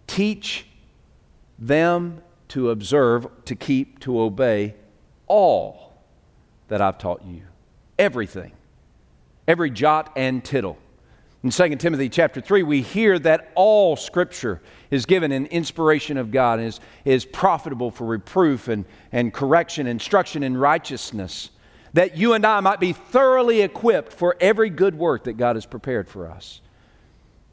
teach 0.06 0.68
them 1.58 2.22
to 2.54 2.70
observe, 2.70 3.26
to 3.46 3.56
keep, 3.56 3.98
to 3.98 4.22
obey 4.22 4.76
all 5.26 5.92
that 6.68 6.82
I've 6.82 7.00
taught 7.00 7.24
you. 7.26 7.42
Everything. 7.98 8.52
Every 9.48 9.72
jot 9.72 10.14
and 10.16 10.46
tittle. 10.46 10.78
In 11.44 11.50
2 11.50 11.78
Timothy 11.78 12.10
chapter 12.10 12.42
3, 12.42 12.62
we 12.62 12.84
hear 12.84 13.18
that 13.18 13.52
all 13.56 13.96
Scripture 13.96 14.62
is 14.92 15.08
given 15.08 15.32
in 15.32 15.48
inspiration 15.48 16.16
of 16.16 16.30
God 16.30 16.60
and 16.60 16.68
is, 16.68 16.80
is 17.06 17.26
profitable 17.26 17.90
for 17.90 18.06
reproof 18.06 18.68
and, 18.68 18.86
and 19.12 19.34
correction, 19.34 19.88
instruction 19.88 20.44
in 20.44 20.56
righteousness, 20.56 21.50
that 21.94 22.18
you 22.18 22.34
and 22.34 22.46
I 22.46 22.60
might 22.60 22.80
be 22.80 22.94
thoroughly 22.94 23.62
equipped 23.62 24.14
for 24.14 24.38
every 24.40 24.70
good 24.70 24.94
work 24.94 25.24
that 25.24 25.38
God 25.38 25.56
has 25.56 25.66
prepared 25.66 26.08
for 26.08 26.30
us. 26.30 26.62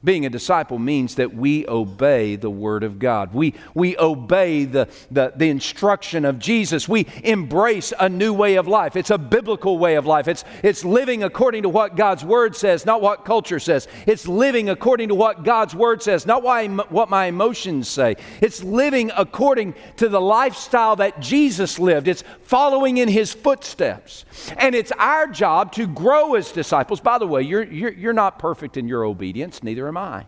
Being 0.03 0.25
a 0.25 0.31
disciple 0.31 0.79
means 0.79 1.17
that 1.17 1.35
we 1.35 1.67
obey 1.67 2.37
the 2.37 2.49
Word 2.49 2.85
of 2.85 2.99
God. 2.99 3.35
We, 3.35 3.53
we 3.75 3.99
obey 3.99 4.65
the, 4.65 4.89
the, 5.11 5.35
the, 5.37 5.51
instruction 5.51 6.25
of 6.25 6.39
Jesus. 6.39 6.89
We 6.89 7.07
embrace 7.23 7.93
a 7.99 8.09
new 8.09 8.33
way 8.33 8.55
of 8.55 8.67
life. 8.67 8.97
It's 8.97 9.11
a 9.11 9.19
biblical 9.19 9.77
way 9.77 9.97
of 9.97 10.07
life. 10.07 10.27
It's, 10.27 10.43
it's 10.63 10.87
living 10.87 11.23
according 11.23 11.65
to 11.65 11.69
what 11.69 11.97
God's 11.97 12.25
Word 12.25 12.57
says, 12.57 12.87
not 12.87 13.03
what 13.03 13.27
culture 13.27 13.59
says. 13.59 13.89
It's 14.07 14.27
living 14.27 14.71
according 14.71 15.09
to 15.09 15.15
what 15.15 15.45
God's 15.45 15.75
Word 15.75 16.03
says, 16.03 16.25
not 16.25 16.43
why, 16.43 16.67
what 16.67 17.11
my 17.11 17.27
emotions 17.27 17.87
say. 17.87 18.17
It's 18.41 18.63
living 18.63 19.11
according 19.15 19.75
to 19.99 20.09
the 20.09 20.21
lifestyle 20.21 20.97
that 20.97 21.21
Jesus 21.21 21.79
lived. 21.79 22.09
It's 22.09 22.25
following 22.45 22.97
in 22.97 23.09
His 23.09 23.35
footsteps. 23.35 24.25
And 24.57 24.75
it's 24.75 24.93
our 24.93 25.27
job 25.27 25.73
to 25.73 25.87
grow 25.87 26.37
as 26.37 26.53
disciples. 26.53 27.01
By 27.01 27.19
the 27.19 27.27
way, 27.27 27.43
you're, 27.43 27.65
you're, 27.65 27.93
you're 27.93 28.13
not 28.15 28.39
perfect 28.39 28.79
in 28.79 28.89
your 28.89 29.05
obedience, 29.05 29.63
neither 29.63 29.90
am 29.91 29.99
I. 29.99 30.27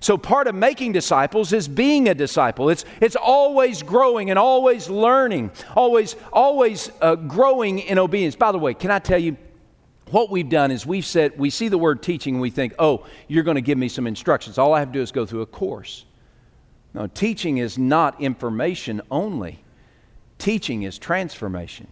So, 0.00 0.16
part 0.16 0.46
of 0.46 0.54
making 0.54 0.92
disciples 0.92 1.52
is 1.52 1.66
being 1.66 2.08
a 2.08 2.14
disciple. 2.14 2.68
It's, 2.68 2.84
it's 3.00 3.16
always 3.16 3.82
growing 3.82 4.30
and 4.30 4.38
always 4.38 4.88
learning, 4.88 5.50
always, 5.74 6.14
always 6.32 6.90
uh, 7.00 7.16
growing 7.16 7.80
in 7.80 7.98
obedience. 7.98 8.36
By 8.36 8.52
the 8.52 8.58
way, 8.58 8.74
can 8.74 8.90
I 8.90 8.98
tell 8.98 9.18
you, 9.18 9.36
what 10.10 10.30
we've 10.30 10.48
done 10.48 10.70
is 10.70 10.86
we've 10.86 11.04
said, 11.04 11.38
we 11.38 11.50
see 11.50 11.68
the 11.68 11.78
word 11.78 12.02
teaching 12.02 12.34
and 12.34 12.40
we 12.40 12.50
think, 12.50 12.74
oh, 12.78 13.06
you're 13.26 13.42
going 13.42 13.56
to 13.56 13.60
give 13.60 13.76
me 13.76 13.88
some 13.88 14.06
instructions. 14.06 14.56
All 14.56 14.72
I 14.72 14.78
have 14.78 14.88
to 14.88 14.92
do 14.92 15.02
is 15.02 15.12
go 15.12 15.26
through 15.26 15.42
a 15.42 15.46
course. 15.46 16.04
No, 16.94 17.06
teaching 17.06 17.58
is 17.58 17.76
not 17.76 18.20
information 18.20 19.02
only, 19.10 19.62
teaching 20.38 20.84
is 20.84 20.98
transformation. 20.98 21.88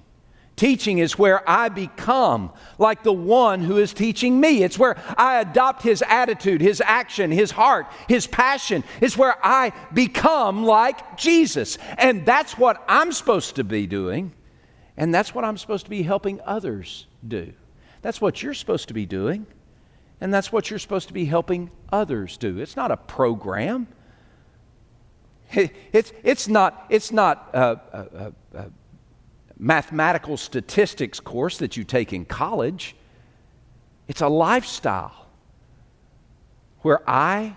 Teaching 0.57 0.99
is 0.99 1.19
where 1.19 1.47
I 1.49 1.69
become 1.69 2.51
like 2.79 3.03
the 3.03 3.13
one 3.13 3.61
who 3.61 3.77
is 3.77 3.93
teaching 3.93 4.41
me. 4.41 4.63
It's 4.63 4.79
where 4.79 4.97
I 5.19 5.41
adopt 5.41 5.83
his 5.83 6.03
attitude, 6.09 6.63
his 6.63 6.81
action, 6.81 7.31
his 7.31 7.51
heart, 7.51 7.87
his 8.09 8.27
passion. 8.27 8.83
It's 9.03 9.19
where 9.19 9.37
I 9.45 9.73
become 9.93 10.65
like 10.65 11.19
Jesus. 11.19 11.77
And 11.99 12.25
that's 12.25 12.57
what 12.57 12.83
I'm 12.89 13.13
supposed 13.13 13.57
to 13.57 13.65
be 13.65 13.87
doing. 13.87 14.33
And 14.97 15.15
that's 15.15 15.35
what 15.35 15.45
I'm 15.45 15.59
supposed 15.59 15.85
to 15.85 15.91
be 15.91 16.03
helping 16.03 16.41
others 16.47 17.07
do. 17.27 17.53
That's 18.01 18.23
what 18.23 18.43
you're 18.43 18.55
supposed 18.55 18.89
to 18.89 18.95
be 18.95 19.05
doing. 19.05 19.47
And 20.23 20.33
that's 20.33 20.51
what 20.51 20.71
you're 20.71 20.79
supposed 20.79 21.09
to 21.09 21.15
be 21.15 21.27
helping 21.27 21.71
others 21.93 22.39
do. 22.39 22.59
It's 22.59 22.77
not 22.77 22.91
a 22.91 22.97
program. 22.97 23.89
It's, 25.93 26.13
it's 26.25 26.49
not, 26.49 26.87
it's 26.89 27.13
not 27.13 27.51
a, 27.53 27.81
a, 27.93 28.33
a 28.59 28.71
mathematical 29.59 30.37
statistics 30.37 31.21
course 31.21 31.59
that 31.59 31.77
you 31.77 31.85
take 31.85 32.13
in 32.13 32.25
college. 32.25 32.95
It's 34.09 34.21
a 34.21 34.29
lifestyle 34.29 35.27
where 36.81 37.01
I 37.09 37.57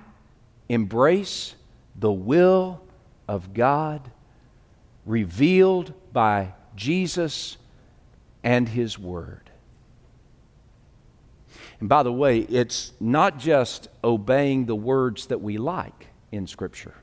embrace 0.70 1.56
the 1.96 2.12
will 2.12 2.82
of 3.28 3.54
God 3.54 4.10
revealed 5.06 5.94
by 6.14 6.54
Jesus 6.76 7.58
and 8.44 8.70
His 8.70 8.98
Word. 8.98 9.50
And 11.80 11.88
by 11.88 12.04
the 12.04 12.12
way, 12.12 12.40
it's 12.40 12.94
not 13.00 13.40
just 13.40 13.88
obeying 14.04 14.66
the 14.66 14.76
words 14.76 15.28
that 15.28 15.42
we 15.42 15.58
like 15.58 16.08
in 16.32 16.48
Scripture. 16.48 16.96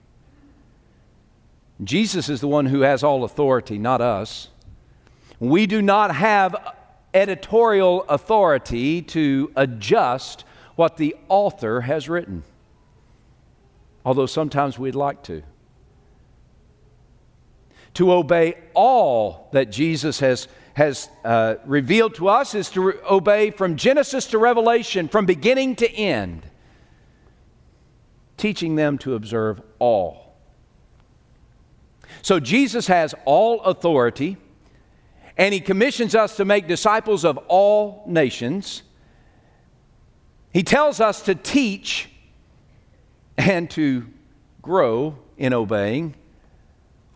Jesus 1.83 2.29
is 2.29 2.41
the 2.41 2.49
one 2.49 2.67
who 2.67 2.81
has 2.81 3.03
all 3.03 3.25
authority, 3.25 3.79
not 3.79 4.01
us. 4.01 4.49
We 5.39 5.67
do 5.67 5.83
not 5.83 6.15
have 6.15 6.57
editorial 7.13 8.05
authority 8.09 9.03
to 9.03 9.53
adjust 9.57 10.45
what 10.77 10.97
the 10.97 11.17
author 11.29 11.83
has 11.83 12.09
written, 12.09 12.45
although 14.05 14.27
sometimes 14.27 14.79
we'd 14.79 14.95
like 14.95 15.23
to. 15.25 15.43
To 17.95 18.13
obey 18.13 18.59
all 18.75 19.49
that 19.53 19.73
Jesus 19.73 20.21
has, 20.21 20.49
has 20.75 21.09
uh, 21.25 21.55
revealed 21.65 22.15
to 22.17 22.29
us 22.29 22.55
is 22.55 22.69
to 22.71 22.81
re- 22.83 22.95
obey 23.11 23.51
from 23.51 23.77
Genesis 23.77 24.27
to 24.29 24.39
Revelation, 24.39 25.09
from 25.09 25.25
beginning 25.25 25.77
to 25.77 25.91
end, 25.91 26.47
teaching 28.37 28.77
them 28.77 28.99
to 28.99 29.15
observe 29.15 29.63
all. 29.79 30.37
So 32.21 32.39
Jesus 32.39 32.87
has 32.89 33.15
all 33.25 33.63
authority 33.63 34.37
and 35.37 35.53
he 35.53 35.61
commissions 35.61 36.15
us 36.15 36.37
to 36.37 36.45
make 36.45 36.67
disciples 36.67 37.25
of 37.25 37.39
all 37.49 38.05
nations. 38.07 38.83
He 40.53 40.63
tells 40.63 41.01
us 41.01 41.23
to 41.23 41.35
teach 41.35 42.09
and 43.37 43.71
to 43.71 44.07
grow 44.63 45.19
in 45.37 45.53
obeying 45.53 46.15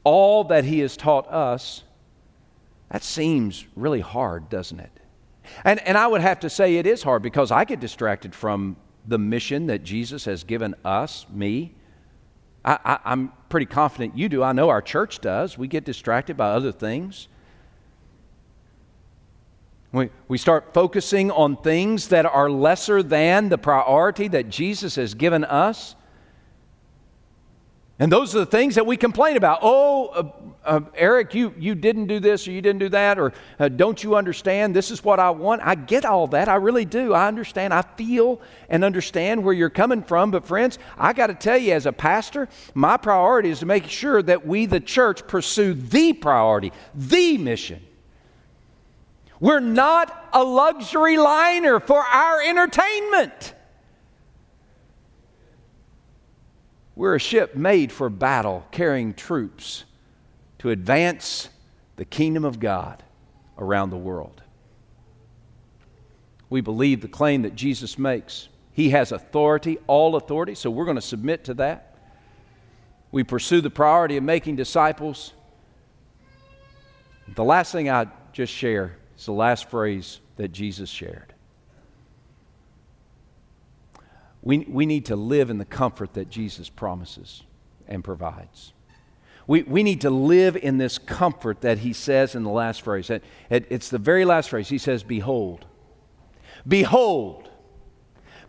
all 0.05 0.45
that 0.45 0.65
he 0.65 0.81
has 0.81 0.97
taught 0.97 1.31
us. 1.31 1.83
That 2.91 3.03
seems 3.03 3.67
really 3.77 4.01
hard, 4.01 4.49
doesn't 4.49 4.81
it? 4.81 4.91
And, 5.65 5.81
and 5.87 5.97
I 5.97 6.07
would 6.07 6.21
have 6.21 6.41
to 6.41 6.51
say 6.51 6.77
it 6.77 6.87
is 6.87 7.03
hard 7.03 7.23
because 7.23 7.51
I 7.51 7.65
get 7.65 7.81
distracted 7.81 8.35
from 8.35 8.77
the 9.07 9.19
mission 9.19 9.67
that 9.67 9.83
Jesus 9.83 10.25
has 10.27 10.45
given 10.45 10.75
us, 10.85 11.27
me. 11.31 11.75
I, 12.63 12.99
am 13.07 13.33
pretty 13.49 13.67
confident 13.67 14.19
you 14.19 14.29
do. 14.29 14.43
I 14.43 14.53
know 14.53 14.69
our 14.69 14.83
church 14.83 15.21
does. 15.21 15.57
We 15.57 15.67
get 15.67 15.85
distracted 15.85 16.37
by 16.37 16.51
other 16.51 16.73
things. 16.73 17.29
We, 19.93 20.11
we 20.29 20.39
start 20.39 20.73
focusing 20.73 21.31
on 21.31 21.57
things 21.57 22.09
that 22.09 22.25
are 22.25 22.49
lesser 22.49 23.03
than 23.03 23.49
the 23.49 23.59
priority 23.59 24.29
that 24.29 24.49
Jesus 24.49 24.95
has 24.95 25.15
given 25.15 25.45
us. 25.45 25.97
And 27.99 28.11
those 28.11 28.35
are 28.35 28.39
the 28.39 28.47
things 28.47 28.77
that 28.77 28.87
we 28.87 28.97
complain 28.97 29.37
about. 29.37 29.59
Oh, 29.61 30.07
uh, 30.07 30.31
uh, 30.65 30.81
Eric, 30.95 31.35
you, 31.35 31.53
you 31.59 31.75
didn't 31.75 32.07
do 32.07 32.19
this 32.19 32.49
or 32.49 32.53
you 32.53 32.63
didn't 32.63 32.79
do 32.79 32.89
that, 32.89 33.19
or 33.19 33.35
uh, 33.59 33.69
don't 33.69 34.03
you 34.03 34.17
understand? 34.17 34.75
This 34.75 34.91
is 34.91 35.05
what 35.05 35.21
I 35.21 35.31
want. 35.31 35.61
I 35.63 35.75
get 35.75 36.07
all 36.07 36.27
that. 36.29 36.49
I 36.49 36.55
really 36.55 36.87
do. 36.87 37.13
I 37.13 37.29
understand. 37.29 37.75
I 37.75 37.83
feel 37.83 38.41
and 38.71 38.85
understand 38.85 39.45
where 39.45 39.53
you're 39.53 39.69
coming 39.69 40.03
from. 40.03 40.31
But, 40.31 40.47
friends, 40.47 40.79
I 40.97 41.13
got 41.13 41.27
to 41.27 41.35
tell 41.35 41.59
you, 41.59 41.75
as 41.75 41.85
a 41.85 41.93
pastor, 41.93 42.49
my 42.73 42.97
priority 42.97 43.51
is 43.51 43.59
to 43.59 43.67
make 43.67 43.87
sure 43.87 44.23
that 44.23 44.47
we, 44.47 44.65
the 44.65 44.81
church, 44.81 45.27
pursue 45.27 45.75
the 45.75 46.15
priority, 46.15 46.73
the 46.95 47.37
mission. 47.37 47.83
We're 49.41 49.61
not 49.61 50.29
a 50.35 50.45
luxury 50.45 51.17
liner 51.17 51.81
for 51.81 51.99
our 51.99 52.43
entertainment. 52.43 53.55
We're 56.95 57.15
a 57.15 57.21
ship 57.21 57.57
made 57.57 57.91
for 57.91 58.11
battle, 58.11 58.67
carrying 58.71 59.15
troops 59.15 59.85
to 60.59 60.69
advance 60.69 61.49
the 61.97 62.05
kingdom 62.05 62.45
of 62.45 62.61
God 62.61 63.03
around 63.57 63.89
the 63.89 63.97
world. 63.97 64.43
We 66.51 66.61
believe 66.61 67.01
the 67.01 67.09
claim 67.09 67.43
that 67.43 67.55
Jesus 67.55 67.99
makes. 67.99 68.49
He 68.73 68.91
has 68.91 69.13
authority, 69.13 69.79
all 69.87 70.17
authority, 70.17 70.55
so 70.55 70.71
we're 70.71 70.85
going 70.85 70.97
to 70.97 71.03
submit 71.03 71.45
to 71.45 71.55
that. 71.55 71.97
We 73.13 73.25
pursue 73.25 73.63
the 73.63 73.71
priority 73.71 74.19
of 74.19 74.23
making 74.23 74.57
disciples. 74.57 75.33
The 77.35 77.45
last 77.45 77.73
thing 77.73 77.89
I 77.89 78.09
just 78.33 78.53
share 78.53 78.97
it's 79.21 79.27
the 79.27 79.33
last 79.33 79.69
phrase 79.69 80.19
that 80.37 80.49
Jesus 80.49 80.89
shared. 80.89 81.35
We, 84.41 84.61
we 84.61 84.87
need 84.87 85.05
to 85.05 85.15
live 85.15 85.51
in 85.51 85.59
the 85.59 85.67
comfort 85.67 86.15
that 86.15 86.31
Jesus 86.31 86.71
promises 86.71 87.43
and 87.87 88.03
provides. 88.03 88.73
We, 89.47 89.63
we 89.65 89.83
need 89.83 90.01
to 90.01 90.09
live 90.09 90.57
in 90.57 90.79
this 90.79 90.97
comfort 90.97 91.61
that 91.61 91.81
he 91.81 91.93
says 91.93 92.35
in 92.35 92.45
the 92.45 92.51
last 92.51 92.81
phrase. 92.81 93.11
It, 93.11 93.23
it, 93.51 93.67
it's 93.69 93.91
the 93.91 93.99
very 93.99 94.25
last 94.25 94.49
phrase. 94.49 94.71
He 94.71 94.79
says, 94.79 95.03
Behold, 95.03 95.67
behold, 96.67 97.51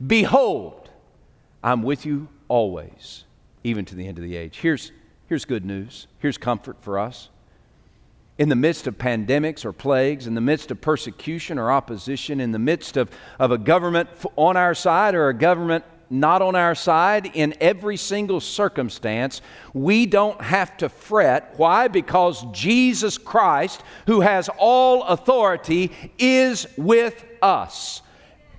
behold, 0.08 0.90
I'm 1.62 1.84
with 1.84 2.06
you 2.06 2.30
always, 2.48 3.26
even 3.66 3.84
to 3.84 3.96
the 3.96 4.08
end 4.08 4.18
of 4.18 4.24
the 4.24 4.38
age. 4.38 4.60
Here's, 4.60 4.94
here's 5.28 5.44
good 5.44 5.66
news. 5.66 6.08
Here's 6.20 6.38
comfort 6.38 6.82
for 6.82 6.98
us 6.98 7.28
in 8.38 8.50
the 8.50 8.56
midst 8.56 8.88
of 8.88 8.98
pandemics 8.98 9.66
or 9.66 9.74
plagues, 9.74 10.28
in 10.28 10.36
the 10.36 10.42
midst 10.42 10.72
of 10.72 10.82
persecution 10.82 11.60
or 11.60 11.72
opposition, 11.72 12.40
in 12.40 12.52
the 12.52 12.60
midst 12.60 12.98
of, 12.98 13.10
of 13.40 13.52
a 13.52 13.58
government 13.58 14.10
on 14.36 14.58
our 14.58 14.74
side 14.74 15.16
or 15.16 15.30
a 15.30 15.34
government 15.34 15.84
not 16.10 16.42
on 16.42 16.56
our 16.56 16.76
side, 16.76 17.32
in 17.34 17.56
every 17.62 17.96
single 17.96 18.42
circumstance, 18.42 19.42
we 19.74 20.06
don't 20.06 20.42
have 20.42 20.76
to 20.76 20.90
fret. 20.90 21.54
Why? 21.56 21.88
Because 21.88 22.46
Jesus 22.52 23.18
Christ, 23.18 23.82
who 24.08 24.20
has 24.20 24.50
all 24.58 25.04
authority, 25.04 25.92
is 26.20 26.68
with 26.78 27.24
us 27.42 28.02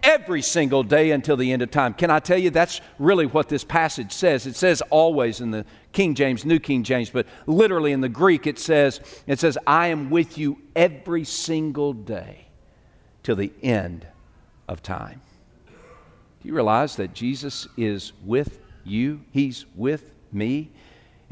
every 0.03 0.43
single 0.43 0.83
day 0.83 1.11
until 1.11 1.37
the 1.37 1.53
end 1.53 1.63
of 1.63 1.71
time. 1.71 1.95
Can 1.95 2.11
I 2.11 2.19
tell 2.19 2.39
you 2.39 2.51
that's 2.51 2.81
really 2.99 3.27
what 3.27 3.49
this 3.49 3.65
passage 3.65 4.13
says? 4.13 4.47
It 4.47 4.57
says 4.57 4.83
always 4.91 5.41
in 5.41 5.51
the 5.51 5.65
King 5.93 6.15
James, 6.15 6.45
New 6.45 6.59
King 6.59 6.83
James, 6.83 7.11
but 7.11 7.27
literally 7.47 7.93
in 7.93 8.01
the 8.01 8.09
Greek 8.09 8.47
it 8.47 8.59
says, 8.59 9.01
it 9.27 9.39
says, 9.39 9.57
I 9.67 9.89
am 9.89 10.11
with 10.11 10.39
you 10.39 10.59
every 10.75 11.25
single 11.25 11.93
day 11.93 12.49
till 13.23 13.37
the 13.37 13.53
end 13.63 14.07
of 14.69 14.83
time. 14.83 15.21
Do 15.69 16.49
you 16.49 16.55
realize 16.55 16.97
that 16.97 17.15
Jesus 17.15 17.69
is 17.77 18.13
with 18.25 18.59
you? 18.85 19.21
He's 19.31 19.65
with 19.77 20.11
me. 20.33 20.73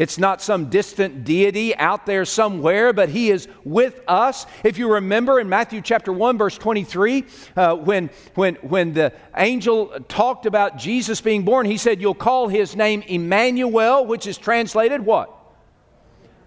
It's 0.01 0.17
not 0.17 0.41
some 0.41 0.71
distant 0.71 1.25
deity 1.25 1.77
out 1.77 2.07
there 2.07 2.25
somewhere, 2.25 2.95
but 2.95 3.11
He 3.11 3.31
is 3.31 3.49
with 3.65 4.01
us. 4.09 4.47
If 4.65 4.79
you 4.79 4.95
remember 4.95 5.39
in 5.39 5.51
Matthew 5.51 5.83
chapter 5.83 6.11
1, 6.11 6.39
verse 6.39 6.57
23, 6.57 7.27
uh, 7.55 7.75
when, 7.75 8.09
when, 8.35 8.55
when 8.63 8.95
the 8.95 9.13
angel 9.37 9.89
talked 10.09 10.47
about 10.47 10.79
Jesus 10.79 11.21
being 11.21 11.45
born, 11.45 11.67
he 11.67 11.77
said, 11.77 12.01
You'll 12.01 12.15
call 12.15 12.49
His 12.49 12.75
name 12.75 13.03
Emmanuel, 13.03 14.07
which 14.07 14.27
is 14.27 14.39
translated 14.39 15.03
what? 15.03 15.40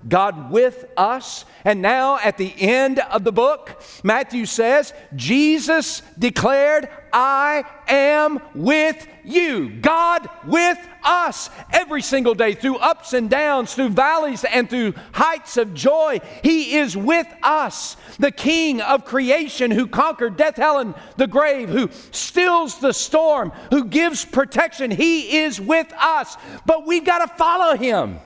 God 0.07 0.51
with 0.51 0.85
us. 0.97 1.45
And 1.65 1.81
now 1.81 2.19
at 2.19 2.37
the 2.37 2.53
end 2.59 2.99
of 2.99 3.23
the 3.23 3.31
book, 3.31 3.81
Matthew 4.03 4.45
says, 4.45 4.93
Jesus 5.15 6.01
declared, 6.17 6.89
I 7.13 7.63
am 7.87 8.39
with 8.55 9.07
you. 9.23 9.69
God 9.69 10.27
with 10.45 10.79
us 11.03 11.49
every 11.71 12.01
single 12.01 12.33
day 12.33 12.53
through 12.53 12.77
ups 12.77 13.13
and 13.13 13.29
downs, 13.29 13.75
through 13.75 13.89
valleys 13.89 14.43
and 14.43 14.69
through 14.69 14.95
heights 15.13 15.57
of 15.57 15.73
joy. 15.73 16.19
He 16.41 16.77
is 16.77 16.97
with 16.97 17.27
us, 17.43 17.95
the 18.17 18.31
King 18.31 18.81
of 18.81 19.05
creation 19.05 19.71
who 19.71 19.87
conquered 19.87 20.37
death, 20.37 20.57
hell, 20.57 20.79
and 20.79 20.95
the 21.17 21.27
grave, 21.27 21.69
who 21.69 21.89
stills 22.11 22.79
the 22.79 22.93
storm, 22.93 23.51
who 23.69 23.85
gives 23.85 24.25
protection. 24.25 24.91
He 24.91 25.37
is 25.37 25.61
with 25.61 25.91
us, 25.93 26.35
but 26.65 26.85
we've 26.85 27.05
got 27.05 27.19
to 27.19 27.35
follow 27.35 27.77
him. 27.77 28.19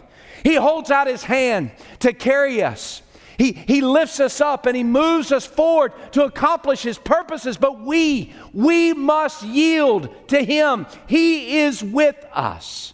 He 0.48 0.56
holds 0.56 0.92
out 0.92 1.08
his 1.08 1.26
hand 1.26 1.72
to 2.00 2.14
carry 2.14 2.64
us. 2.64 3.02
He, 3.38 3.52
he 3.52 3.82
lifts 3.82 4.22
us 4.22 4.40
up 4.40 4.66
and 4.66 4.78
he 4.78 4.84
moves 4.86 5.34
us 5.34 5.46
forward 5.46 5.92
to 6.14 6.24
accomplish 6.24 6.84
his 6.84 6.98
purposes, 6.98 7.58
but 7.58 7.82
we, 7.82 8.34
we 8.54 8.94
must 8.94 9.44
yield 9.44 10.30
to 10.30 10.42
him. 10.42 10.86
He 11.06 11.60
is 11.60 11.84
with 11.84 12.16
us. 12.32 12.94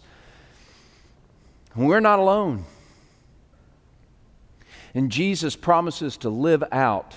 We're 1.76 2.00
not 2.00 2.18
alone. 2.18 2.64
And 4.92 5.12
Jesus 5.12 5.54
promises 5.54 6.16
to 6.18 6.30
live 6.30 6.64
out 6.72 7.16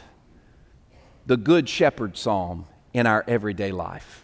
the 1.26 1.38
Good 1.38 1.68
Shepherd 1.68 2.16
Psalm 2.16 2.68
in 2.94 3.08
our 3.08 3.26
everyday 3.28 3.72
life. 3.72 4.24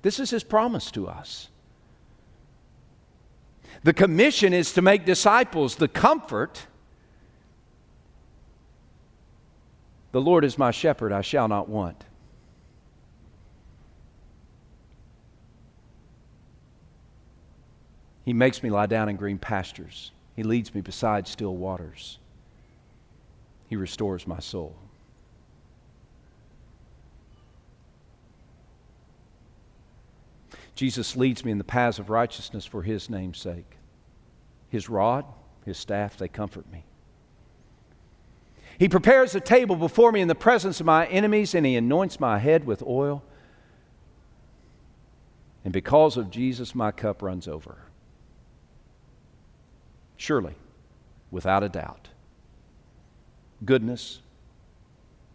This 0.00 0.18
is 0.18 0.30
his 0.30 0.42
promise 0.42 0.90
to 0.92 1.06
us. 1.06 1.49
The 3.82 3.92
commission 3.92 4.52
is 4.52 4.72
to 4.74 4.82
make 4.82 5.04
disciples. 5.04 5.76
The 5.76 5.88
comfort, 5.88 6.66
the 10.12 10.20
Lord 10.20 10.44
is 10.44 10.58
my 10.58 10.70
shepherd, 10.70 11.12
I 11.12 11.22
shall 11.22 11.48
not 11.48 11.68
want. 11.68 12.04
He 18.24 18.34
makes 18.34 18.62
me 18.62 18.70
lie 18.70 18.86
down 18.86 19.08
in 19.08 19.16
green 19.16 19.38
pastures. 19.38 20.12
He 20.36 20.42
leads 20.42 20.74
me 20.74 20.82
beside 20.82 21.26
still 21.26 21.56
waters. 21.56 22.18
He 23.68 23.76
restores 23.76 24.26
my 24.26 24.40
soul. 24.40 24.76
Jesus 30.80 31.14
leads 31.14 31.44
me 31.44 31.52
in 31.52 31.58
the 31.58 31.62
paths 31.62 31.98
of 31.98 32.08
righteousness 32.08 32.64
for 32.64 32.80
his 32.80 33.10
name's 33.10 33.36
sake. 33.36 33.76
His 34.70 34.88
rod, 34.88 35.26
his 35.66 35.76
staff, 35.76 36.16
they 36.16 36.26
comfort 36.26 36.72
me. 36.72 36.86
He 38.78 38.88
prepares 38.88 39.34
a 39.34 39.40
table 39.40 39.76
before 39.76 40.10
me 40.10 40.22
in 40.22 40.28
the 40.28 40.34
presence 40.34 40.80
of 40.80 40.86
my 40.86 41.04
enemies, 41.08 41.54
and 41.54 41.66
he 41.66 41.76
anoints 41.76 42.18
my 42.18 42.38
head 42.38 42.64
with 42.64 42.82
oil. 42.82 43.22
And 45.66 45.72
because 45.74 46.16
of 46.16 46.30
Jesus, 46.30 46.74
my 46.74 46.92
cup 46.92 47.20
runs 47.20 47.46
over. 47.46 47.76
Surely, 50.16 50.54
without 51.30 51.62
a 51.62 51.68
doubt, 51.68 52.08
goodness 53.66 54.20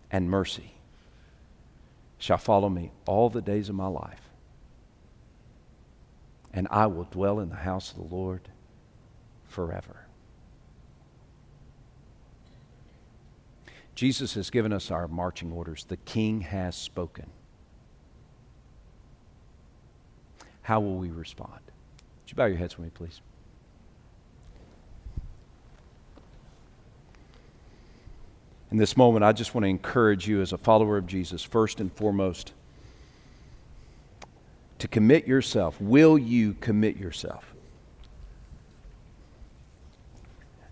and 0.09 0.27
mercy 0.27 0.73
shall 2.17 2.39
follow 2.39 2.67
me 2.67 2.89
all 3.05 3.29
the 3.29 3.43
days 3.43 3.69
of 3.69 3.75
my 3.75 3.85
life 3.85 4.24
and 6.55 6.69
I 6.71 6.87
will 6.87 7.03
dwell 7.03 7.41
in 7.41 7.49
the 7.49 7.55
house 7.55 7.91
of 7.91 7.97
the 7.97 8.15
Lord 8.15 8.47
forever. 9.43 10.07
Jesus 13.93 14.33
has 14.33 14.49
given 14.49 14.71
us 14.73 14.89
our 14.89 15.07
marching 15.07 15.51
orders. 15.51 15.83
The 15.83 15.97
King 15.97 16.41
has 16.41 16.75
spoken. 16.75 17.29
How 20.61 20.79
will 20.79 20.97
we 20.97 21.11
respond? 21.11 21.59
Would 21.59 22.31
you 22.31 22.35
bow 22.35 22.45
your 22.45 22.57
heads 22.57 22.77
with 22.77 22.85
me, 22.85 22.91
please? 22.93 23.21
In 28.71 28.77
this 28.77 28.97
moment, 28.97 29.23
I 29.23 29.31
just 29.31 29.53
want 29.53 29.63
to 29.63 29.69
encourage 29.69 30.27
you 30.27 30.41
as 30.41 30.51
a 30.51 30.57
follower 30.57 30.97
of 30.97 31.05
Jesus, 31.05 31.43
first 31.43 31.79
and 31.79 31.93
foremost 31.93 32.53
to 34.85 34.89
commit 34.89 35.25
yourself. 35.25 35.81
Will 35.81 36.15
you 36.15 36.53
commit 36.61 36.95
yourself 36.95 37.55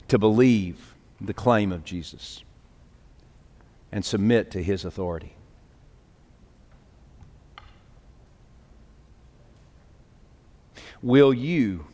to 0.08 0.20
believe 0.20 0.94
the 1.20 1.34
claim 1.34 1.72
of 1.72 1.84
Jesus 1.84 2.44
and 3.92 4.06
submit 4.06 4.52
to 4.52 4.62
his 4.62 4.86
authority? 4.86 5.34
Will 11.02 11.34
you 11.34 11.88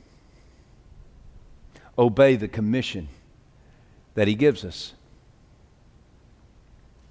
obey 1.98 2.36
the 2.36 2.50
commission 2.50 3.08
that 4.16 4.28
he 4.28 4.36
gives 4.36 4.66
us? 4.66 4.92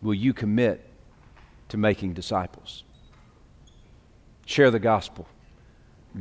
Will 0.02 0.12
you 0.12 0.34
commit 0.34 0.86
to 1.70 1.78
making 1.78 2.12
disciples? 2.12 2.84
Share 4.48 4.70
the 4.70 4.78
gospel, 4.78 5.28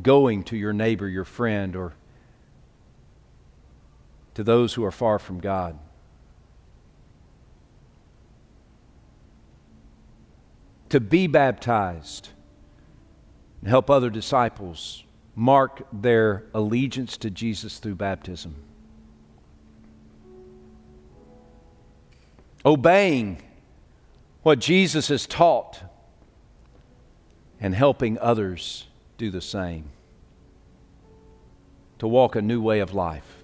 going 0.01 0.43
to 0.43 0.57
your 0.57 0.73
neighbor, 0.73 1.07
your 1.07 1.23
friend, 1.23 1.77
or 1.77 1.93
to 4.33 4.43
those 4.43 4.73
who 4.73 4.83
are 4.83 4.91
far 4.91 5.17
from 5.17 5.39
God. 5.39 5.79
To 10.89 10.99
be 10.99 11.27
baptized 11.27 12.29
and 13.61 13.69
help 13.69 13.89
other 13.89 14.09
disciples 14.09 15.05
mark 15.33 15.87
their 15.93 16.43
allegiance 16.53 17.15
to 17.17 17.29
Jesus 17.29 17.79
through 17.79 17.95
baptism. 17.95 18.55
Obeying 22.65 23.41
what 24.43 24.59
Jesus 24.59 25.07
has 25.07 25.25
taught 25.25 25.81
and 27.59 27.73
helping 27.73 28.17
others 28.19 28.85
do 29.17 29.29
the 29.31 29.41
same. 29.41 29.85
To 31.99 32.07
walk 32.07 32.35
a 32.35 32.41
new 32.41 32.61
way 32.61 32.79
of 32.79 32.93
life. 32.93 33.43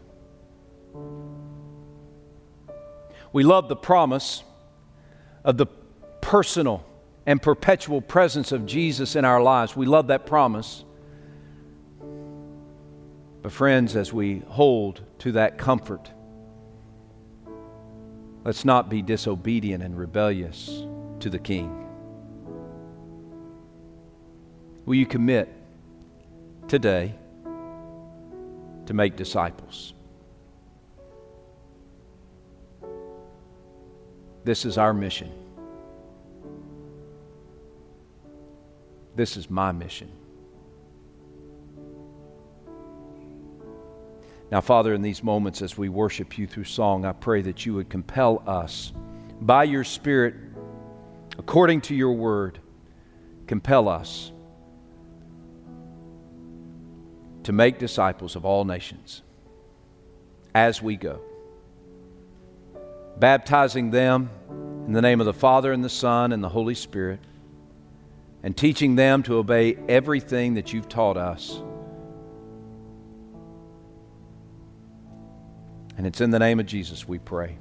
We 3.32 3.44
love 3.44 3.68
the 3.68 3.76
promise 3.76 4.44
of 5.44 5.58
the 5.58 5.66
personal 6.22 6.86
and 7.26 7.42
perpetual 7.42 8.02
presence 8.02 8.52
of 8.52 8.66
Jesus 8.66 9.16
in 9.16 9.26
our 9.26 9.42
lives. 9.42 9.76
We 9.76 9.88
love 9.88 10.08
that 10.08 10.26
promise. 10.26 10.84
But, 13.42 13.52
friends, 13.52 13.96
as 13.96 14.14
we 14.14 14.40
hold 14.48 15.02
to 15.20 15.34
that 15.34 15.58
comfort, 15.58 16.12
let's 18.46 18.64
not 18.64 18.90
be 18.90 19.02
disobedient 19.02 19.84
and 19.84 19.98
rebellious 19.98 20.84
to 21.20 21.30
the 21.30 21.40
King. 21.40 21.83
Will 24.86 24.96
you 24.96 25.06
commit 25.06 25.50
today 26.68 27.16
to 28.86 28.94
make 28.94 29.16
disciples? 29.16 29.94
This 34.44 34.66
is 34.66 34.78
our 34.78 34.94
mission. 34.94 35.32
This 39.16 39.38
is 39.38 39.50
my 39.50 39.72
mission. 39.72 40.12
Now, 44.52 44.60
Father, 44.60 44.94
in 44.94 45.02
these 45.02 45.24
moments 45.24 45.62
as 45.62 45.78
we 45.78 45.88
worship 45.88 46.38
you 46.38 46.46
through 46.46 46.66
song, 46.66 47.06
I 47.06 47.14
pray 47.14 47.42
that 47.44 47.66
you 47.66 47.74
would 47.76 47.90
compel 47.90 48.44
us 48.46 48.92
by 49.40 49.64
your 49.64 49.86
Spirit, 49.86 50.36
according 51.38 51.82
to 51.82 51.96
your 51.96 52.12
word, 52.12 52.60
compel 53.48 53.88
us 53.88 54.33
to 57.44 57.52
make 57.52 57.80
disciples 57.80 58.36
of 58.36 58.46
all 58.46 58.66
nations 58.66 59.22
as 60.56 60.82
we 60.82 60.96
go, 60.96 61.20
baptizing 63.18 63.92
them 63.92 64.30
in 64.86 64.94
the 64.94 65.02
name 65.02 65.20
of 65.20 65.26
the 65.26 65.34
Father 65.34 65.72
and 65.72 65.84
the 65.84 65.90
Son 65.90 66.32
and 66.32 66.44
the 66.44 66.50
Holy 66.50 66.76
Spirit, 66.76 67.20
and 68.44 68.56
teaching 68.56 68.96
them 68.96 69.24
to 69.24 69.38
obey 69.38 69.76
everything 69.88 70.56
that 70.56 70.74
you've 70.74 70.90
taught 70.90 71.18
us. 71.18 71.62
And 75.98 76.06
it's 76.06 76.22
in 76.22 76.32
the 76.32 76.40
name 76.40 76.60
of 76.60 76.66
Jesus 76.66 77.08
we 77.08 77.20
pray. 77.20 77.58